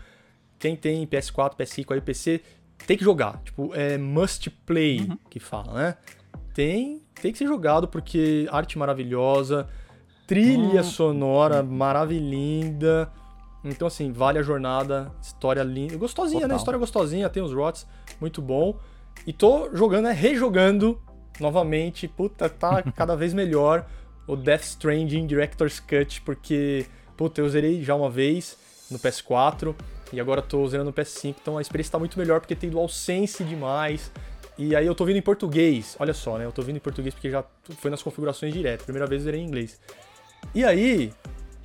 Quem 0.60 0.76
tem 0.76 1.08
PS4, 1.08 1.56
PS5 1.56 1.94
aí, 1.94 2.02
PC, 2.02 2.42
tem 2.86 2.98
que 2.98 3.04
jogar. 3.04 3.42
Tipo, 3.44 3.74
é 3.74 3.98
must 3.98 4.50
play 4.66 5.10
que 5.30 5.40
fala, 5.40 5.74
né? 5.74 5.98
Tem, 6.54 7.02
tem 7.22 7.32
que 7.32 7.38
ser 7.38 7.48
jogado 7.48 7.88
porque 7.88 8.48
arte 8.52 8.78
maravilhosa, 8.78 9.68
trilha 10.28 10.84
sonora 10.84 11.64
maravilhinda. 11.64 13.12
Então, 13.64 13.88
assim, 13.88 14.12
vale 14.12 14.40
a 14.40 14.44
jornada, 14.44 15.12
história 15.22 15.64
linda. 15.64 15.98
Gostosinha, 15.98 16.42
né? 16.42 16.48
Total. 16.48 16.58
História 16.58 16.80
gostosinha, 16.80 17.30
tem 17.30 17.42
os 17.42 17.54
rots, 17.54 17.88
muito 18.20 18.42
bom. 18.42 18.78
E 19.26 19.34
tô 19.34 19.74
jogando, 19.74 20.06
né? 20.06 20.12
Rejogando 20.12 21.02
novamente. 21.40 22.08
Puta, 22.08 22.50
tá 22.50 22.84
cada 22.96 23.16
vez 23.16 23.34
melhor 23.34 23.86
o 24.28 24.36
Death 24.36 24.64
Stranding 24.64 25.26
Director's 25.26 25.80
Cut, 25.80 26.22
porque, 26.22 26.86
puta, 27.18 27.42
eu 27.42 27.50
zerei 27.50 27.82
já 27.84 27.96
uma 27.96 28.10
vez 28.10 28.58
no 28.92 29.00
PS4 29.00 29.76
e 30.12 30.20
agora 30.20 30.42
tô 30.42 30.68
zerando 30.68 30.90
no 30.90 30.94
PS5, 30.94 31.36
então 31.42 31.58
a 31.58 31.62
experiência 31.62 31.92
tá 31.92 32.00
muito 32.00 32.18
melhor 32.18 32.40
porque 32.40 32.56
tem 32.56 32.70
DualSense 32.70 33.44
demais. 33.44 34.12
E 34.58 34.76
aí 34.76 34.86
eu 34.86 34.94
tô 34.94 35.06
vindo 35.06 35.18
em 35.18 35.22
português, 35.22 35.96
olha 36.00 36.14
só, 36.14 36.38
né? 36.38 36.46
Eu 36.46 36.52
tô 36.52 36.62
vindo 36.62 36.76
em 36.76 36.82
português 36.82 37.14
porque 37.14 37.30
já 37.30 37.44
foi 37.78 37.90
nas 37.90 38.02
configurações 38.02 38.54
direto. 38.54 38.84
Primeira 38.84 39.08
vez 39.08 39.22
eu 39.22 39.26
zerei 39.26 39.40
em 39.40 39.46
inglês. 39.46 39.80
E 40.54 40.66
aí, 40.66 41.14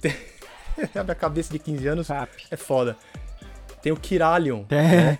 a 0.95 1.03
minha 1.03 1.15
cabeça 1.15 1.53
de 1.53 1.59
15 1.59 1.87
anos 1.89 2.09
é 2.51 2.57
foda. 2.57 2.97
Tem 3.83 3.93
o 3.93 3.97
Kiralion. 3.97 4.65
É. 4.71 5.19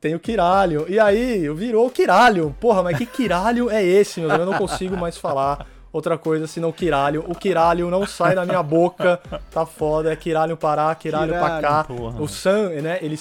Tem 0.00 0.14
o 0.14 0.20
Kiralion. 0.20 0.84
E 0.88 0.98
aí, 0.98 1.48
virou 1.54 1.86
o 1.86 1.90
Kiralion. 1.90 2.52
Porra, 2.52 2.82
mas 2.82 2.96
que 2.96 3.04
Kiralion 3.04 3.68
é 3.68 3.84
esse, 3.84 4.20
meu? 4.20 4.30
Eu 4.30 4.46
não 4.46 4.56
consigo 4.56 4.96
mais 4.96 5.18
falar 5.18 5.66
outra 5.92 6.16
coisa 6.18 6.46
senão 6.46 6.70
Kiralion. 6.72 7.22
O 7.26 7.34
Kiralion 7.34 7.90
não 7.90 8.06
sai 8.06 8.34
da 8.34 8.44
minha 8.44 8.62
boca. 8.62 9.20
Tá 9.50 9.64
foda. 9.66 10.12
É 10.12 10.16
Kiralion 10.16 10.56
parar, 10.56 10.94
Kiralion 10.96 11.38
pra 11.38 11.60
cá. 11.60 11.84
Porra. 11.84 12.20
O 12.20 12.28
Sam, 12.28 12.68
né, 12.82 12.98
ele... 13.02 13.18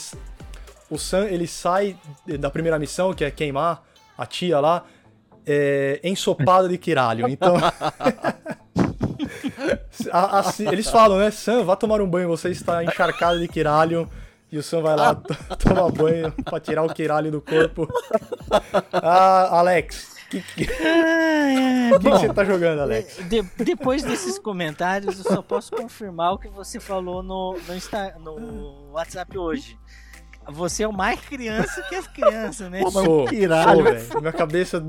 O 0.89 0.97
Sam, 0.97 1.25
ele 1.25 1.45
sai 1.47 1.95
da 2.39 2.49
primeira 2.49 2.79
missão, 2.79 3.13
que 3.13 3.23
é 3.23 3.29
queimar 3.29 3.83
a 4.17 4.25
tia 4.25 4.59
lá, 4.59 4.83
é, 5.45 5.99
ensopado 6.03 6.67
de 6.67 6.77
Kiralion. 6.77 7.27
Então... 7.27 7.55
A- 10.11 10.39
assim, 10.39 10.67
eles 10.67 10.89
falam, 10.89 11.17
né? 11.19 11.29
Sam, 11.31 11.63
vá 11.63 11.75
tomar 11.75 12.01
um 12.01 12.07
banho, 12.09 12.27
você 12.27 12.49
está 12.49 12.83
encharcado 12.83 13.39
de 13.39 13.47
Kiralion. 13.47 14.05
E 14.51 14.57
o 14.57 14.63
Sam 14.63 14.81
vai 14.81 14.95
lá 14.95 15.13
to- 15.15 15.35
tomar 15.57 15.91
banho 15.91 16.31
pra 16.43 16.59
tirar 16.59 16.83
o 16.83 16.91
Kiralion 16.93 17.31
do 17.31 17.41
corpo. 17.41 17.87
Ah, 18.93 19.59
Alex, 19.59 20.15
o 20.37 20.41
que, 20.41 20.41
que, 20.41 20.65
que 20.65 21.97
que 21.99 22.09
você 22.09 22.33
tá 22.33 22.43
jogando, 22.43 22.79
Alex? 22.81 23.17
De- 23.27 23.41
depois 23.57 24.03
desses 24.03 24.37
comentários, 24.37 25.17
eu 25.17 25.23
só 25.35 25.41
posso 25.41 25.71
confirmar 25.71 26.33
o 26.33 26.37
que 26.37 26.47
você 26.49 26.79
falou 26.79 27.23
no, 27.23 27.57
no, 27.67 27.75
Insta- 27.75 28.15
no 28.19 28.91
WhatsApp 28.91 29.37
hoje. 29.37 29.77
Você 30.51 30.83
é 30.83 30.87
o 30.87 30.93
mais 30.93 31.19
criança 31.21 31.81
que 31.83 31.95
as 31.95 32.07
crianças, 32.07 32.69
né? 32.71 32.79
Pô, 32.79 32.85
mas 32.91 32.93
Sou, 33.05 33.27
sou, 33.27 33.83
velho. 33.83 34.19
Minha 34.21 34.33
cabeça 34.33 34.83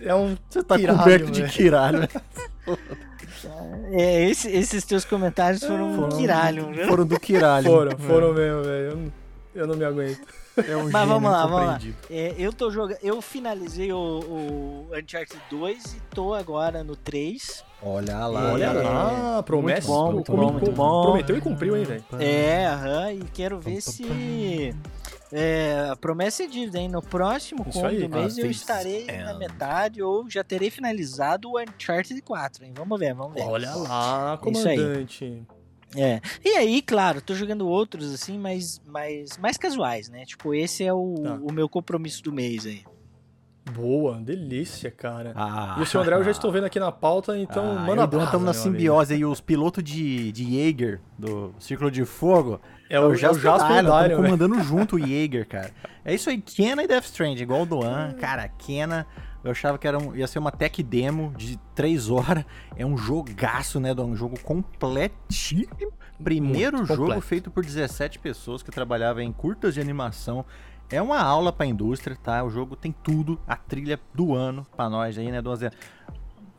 É 0.00 0.14
um 0.14 0.36
Você 0.48 0.62
tá 0.62 0.76
Quiralho, 0.78 0.98
coberto 0.98 1.30
de 1.30 1.40
velho. 1.42 1.52
quiralho. 1.52 2.08
É, 3.92 4.28
esse- 4.30 4.50
esses 4.50 4.84
teus 4.84 5.04
comentários 5.04 5.62
foram 5.62 6.04
um 6.04 6.08
quiralho, 6.08 6.72
viu? 6.72 6.86
Foram 6.86 7.04
do 7.06 7.18
quiralho. 7.20 7.66
Foram, 7.66 7.98
foram 7.98 8.32
mesmo, 8.32 8.62
velho. 8.62 8.90
Eu, 9.54 9.62
eu 9.62 9.66
não 9.66 9.76
me 9.76 9.84
aguento. 9.84 10.20
É 10.68 10.76
um 10.76 10.90
Mas 10.90 11.08
vamos 11.08 11.30
lá, 11.30 11.46
vamos 11.46 11.66
lá. 11.66 11.80
É, 12.10 12.34
eu 12.38 12.52
tô 12.52 12.70
jogando. 12.70 12.98
Eu 13.02 13.22
finalizei 13.22 13.92
o, 13.92 13.96
o 13.98 14.88
Uncharted 14.92 15.40
2 15.50 15.94
e 15.94 16.00
tô 16.14 16.34
agora 16.34 16.84
no 16.84 16.94
3. 16.94 17.64
Olha 17.82 18.26
lá. 18.26 18.52
Olha 18.52 18.64
É, 18.66 18.72
lá, 18.72 19.42
promessa. 19.42 19.88
muito 19.88 20.00
bom, 20.00 20.12
muito 20.12 20.32
bom, 20.32 20.52
muito 20.52 20.72
bom. 20.72 21.02
Prometeu 21.02 21.36
e 21.36 21.40
cumpriu, 21.40 21.76
hein, 21.76 21.84
velho. 21.84 22.04
É, 22.20 22.66
aham, 22.66 23.12
e 23.12 23.24
quero 23.32 23.58
ver 23.58 23.80
se. 23.80 24.74
É, 25.34 25.88
a 25.90 25.96
promessa 25.96 26.42
é 26.42 26.46
dívida, 26.46 26.78
hein? 26.78 26.90
No 26.90 27.00
próximo 27.00 27.64
Isso 27.66 27.78
combo 27.78 27.88
aí. 27.88 28.02
do 28.02 28.08
mês 28.10 28.36
eu 28.36 28.50
estarei 28.50 29.06
é. 29.08 29.24
na 29.24 29.32
metade 29.32 30.02
ou 30.02 30.28
já 30.28 30.44
terei 30.44 30.70
finalizado 30.70 31.48
o 31.50 31.58
Uncharted 31.58 32.20
4, 32.20 32.66
hein? 32.66 32.72
Vamos 32.76 32.98
ver, 33.00 33.14
vamos 33.14 33.32
ver. 33.32 33.42
Olha 33.44 33.74
lá, 33.74 34.38
Isso 34.46 34.68
aí. 34.68 34.76
comandante. 34.76 35.42
É. 35.96 36.20
E 36.44 36.50
aí, 36.56 36.80
claro, 36.82 37.20
tô 37.20 37.34
jogando 37.34 37.68
outros 37.68 38.12
assim, 38.14 38.38
mas 38.38 38.80
mais, 38.86 39.36
mais 39.38 39.56
casuais, 39.56 40.08
né? 40.08 40.24
Tipo, 40.24 40.54
esse 40.54 40.84
é 40.84 40.92
o, 40.92 41.14
Tá. 41.22 41.38
o 41.42 41.52
meu 41.52 41.68
compromisso 41.68 42.22
do 42.22 42.32
mês 42.32 42.66
aí. 42.66 42.82
Boa, 43.70 44.18
delícia, 44.20 44.90
cara. 44.90 45.32
Ah. 45.36 45.76
E 45.78 45.82
o 45.82 45.86
seu 45.86 46.00
André 46.00 46.16
eu 46.16 46.24
já 46.24 46.32
estou 46.32 46.50
vendo 46.50 46.64
aqui 46.64 46.80
na 46.80 46.90
pauta, 46.90 47.38
então 47.38 47.78
ah, 47.78 47.80
manda 47.80 48.02
e 48.02 48.06
brasa, 48.06 48.24
estamos 48.24 48.44
na 48.46 48.52
meu 48.52 48.60
amigo. 48.62 48.76
simbiose 48.76 49.14
aí, 49.14 49.24
os 49.24 49.40
pilotos 49.40 49.84
de, 49.84 50.32
de 50.32 50.44
Jaeger, 50.44 51.00
do 51.16 51.54
Círculo 51.60 51.90
de 51.90 52.04
Fogo. 52.04 52.60
É 52.90 52.98
o, 52.98 53.04
é 53.04 53.06
o 53.06 53.14
Jasper 53.14 53.52
Dylan, 53.82 54.02
velho. 54.02 54.16
comandando 54.16 54.60
junto 54.64 54.96
o 54.96 54.98
Jaeger, 54.98 55.46
cara. 55.46 55.70
É 56.04 56.12
isso 56.12 56.28
aí, 56.28 56.40
Kena 56.40 56.82
e 56.82 56.88
Death 56.88 57.04
Strand, 57.04 57.38
igual 57.40 57.62
o 57.62 57.66
Doan. 57.66 58.12
Cara, 58.20 58.48
Kena, 58.48 59.06
eu 59.44 59.52
achava 59.52 59.78
que 59.78 59.86
era 59.86 59.96
um- 59.96 60.14
ia 60.14 60.26
ser 60.26 60.40
uma 60.40 60.50
tech 60.50 60.82
demo 60.82 61.32
de 61.36 61.56
3 61.74 62.10
horas. 62.10 62.44
É 62.76 62.84
um 62.84 62.96
jogaço, 62.96 63.78
né, 63.78 63.94
Doan? 63.94 64.06
Um 64.06 64.16
jogo 64.16 64.38
completíssimo. 64.40 65.92
Primeiro 66.22 66.76
Muito 66.78 66.88
jogo 66.88 67.02
completo. 67.02 67.22
feito 67.22 67.50
por 67.50 67.64
17 67.64 68.18
pessoas 68.18 68.62
que 68.62 68.70
trabalhavam 68.70 69.22
em 69.22 69.32
curtas 69.32 69.74
de 69.74 69.80
animação. 69.80 70.44
É 70.92 71.00
uma 71.00 71.20
aula 71.20 71.52
pra 71.52 71.64
indústria, 71.64 72.14
tá? 72.14 72.44
O 72.44 72.50
jogo 72.50 72.76
tem 72.76 72.92
tudo, 72.92 73.40
a 73.46 73.56
trilha 73.56 73.98
do 74.14 74.34
ano 74.34 74.66
pra 74.76 74.90
nós 74.90 75.16
aí, 75.16 75.30
né? 75.32 75.40
Nossa, 75.40 75.70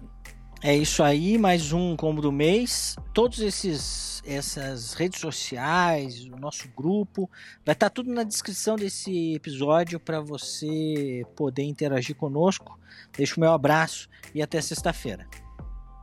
É 0.64 0.76
isso 0.76 1.04
aí, 1.04 1.38
mais 1.38 1.72
um 1.72 1.96
combo 1.96 2.22
do 2.22 2.32
mês. 2.32 2.96
Todos 3.14 3.40
esses 3.40 4.16
essas 4.26 4.94
redes 4.94 5.20
sociais, 5.20 6.26
o 6.26 6.38
nosso 6.38 6.68
grupo, 6.76 7.30
vai 7.64 7.74
estar 7.74 7.92
tudo 7.92 8.12
na 8.12 8.24
descrição 8.24 8.76
desse 8.76 9.36
episódio 9.36 10.00
para 10.00 10.20
você 10.20 11.24
poder 11.36 11.64
interagir 11.64 12.16
conosco. 12.16 12.80
Deixo 13.16 13.38
o 13.38 13.40
meu 13.40 13.52
abraço 13.52 14.10
e 14.34 14.42
até 14.42 14.60
sexta-feira. 14.60 15.28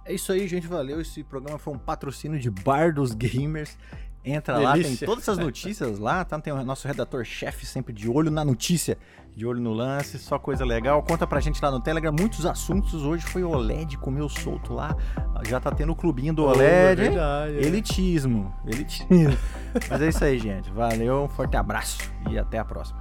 É 0.05 0.13
isso 0.15 0.33
aí, 0.33 0.47
gente. 0.47 0.67
Valeu. 0.67 1.01
Esse 1.01 1.23
programa 1.23 1.59
foi 1.59 1.75
um 1.75 1.79
patrocínio 1.79 2.39
de 2.39 2.51
Bar 2.51 2.95
dos 2.95 3.13
Gamers. 3.13 3.77
Entra 4.25 4.57
lá, 4.59 4.75
tem 4.75 4.83
Delícia. 4.83 5.07
todas 5.07 5.25
essas 5.25 5.37
notícias 5.39 5.99
lá, 5.99 6.25
tá? 6.25 6.39
Tem 6.39 6.53
o 6.53 6.65
nosso 6.65 6.87
redator-chefe 6.87 7.67
sempre 7.67 7.93
de 7.93 8.09
olho 8.09 8.31
na 8.31 8.45
notícia, 8.45 8.97
de 9.35 9.45
olho 9.45 9.61
no 9.61 9.73
lance, 9.73 10.17
só 10.19 10.39
coisa 10.39 10.65
legal. 10.65 11.03
Conta 11.03 11.27
pra 11.27 11.41
gente 11.41 11.61
lá 11.61 11.71
no 11.73 11.81
Telegram 11.81 12.13
muitos 12.13 12.47
assuntos. 12.47 13.03
Hoje 13.03 13.25
foi 13.27 13.43
OLED, 13.43 13.99
comeu 13.99 14.29
solto 14.29 14.73
lá. 14.75 14.97
Já 15.49 15.59
tá 15.59 15.73
tendo 15.73 15.91
o 15.91 15.97
clubinho 15.97 16.33
do 16.33 16.45
Oh, 16.45 16.51
OLED. 16.51 17.01
é 17.03 17.05
verdade, 17.09 17.57
é. 17.57 17.63
Elitismo. 17.63 18.55
Elitismo. 18.65 19.09
Mas 19.91 20.01
é 20.03 20.09
isso 20.09 20.25
aí, 20.25 20.39
gente. 20.39 20.71
Valeu, 20.71 21.25
um 21.25 21.29
forte 21.29 21.57
abraço 21.57 21.99
e 22.31 22.39
até 22.39 22.59
a 22.59 22.65
próxima. 22.65 23.01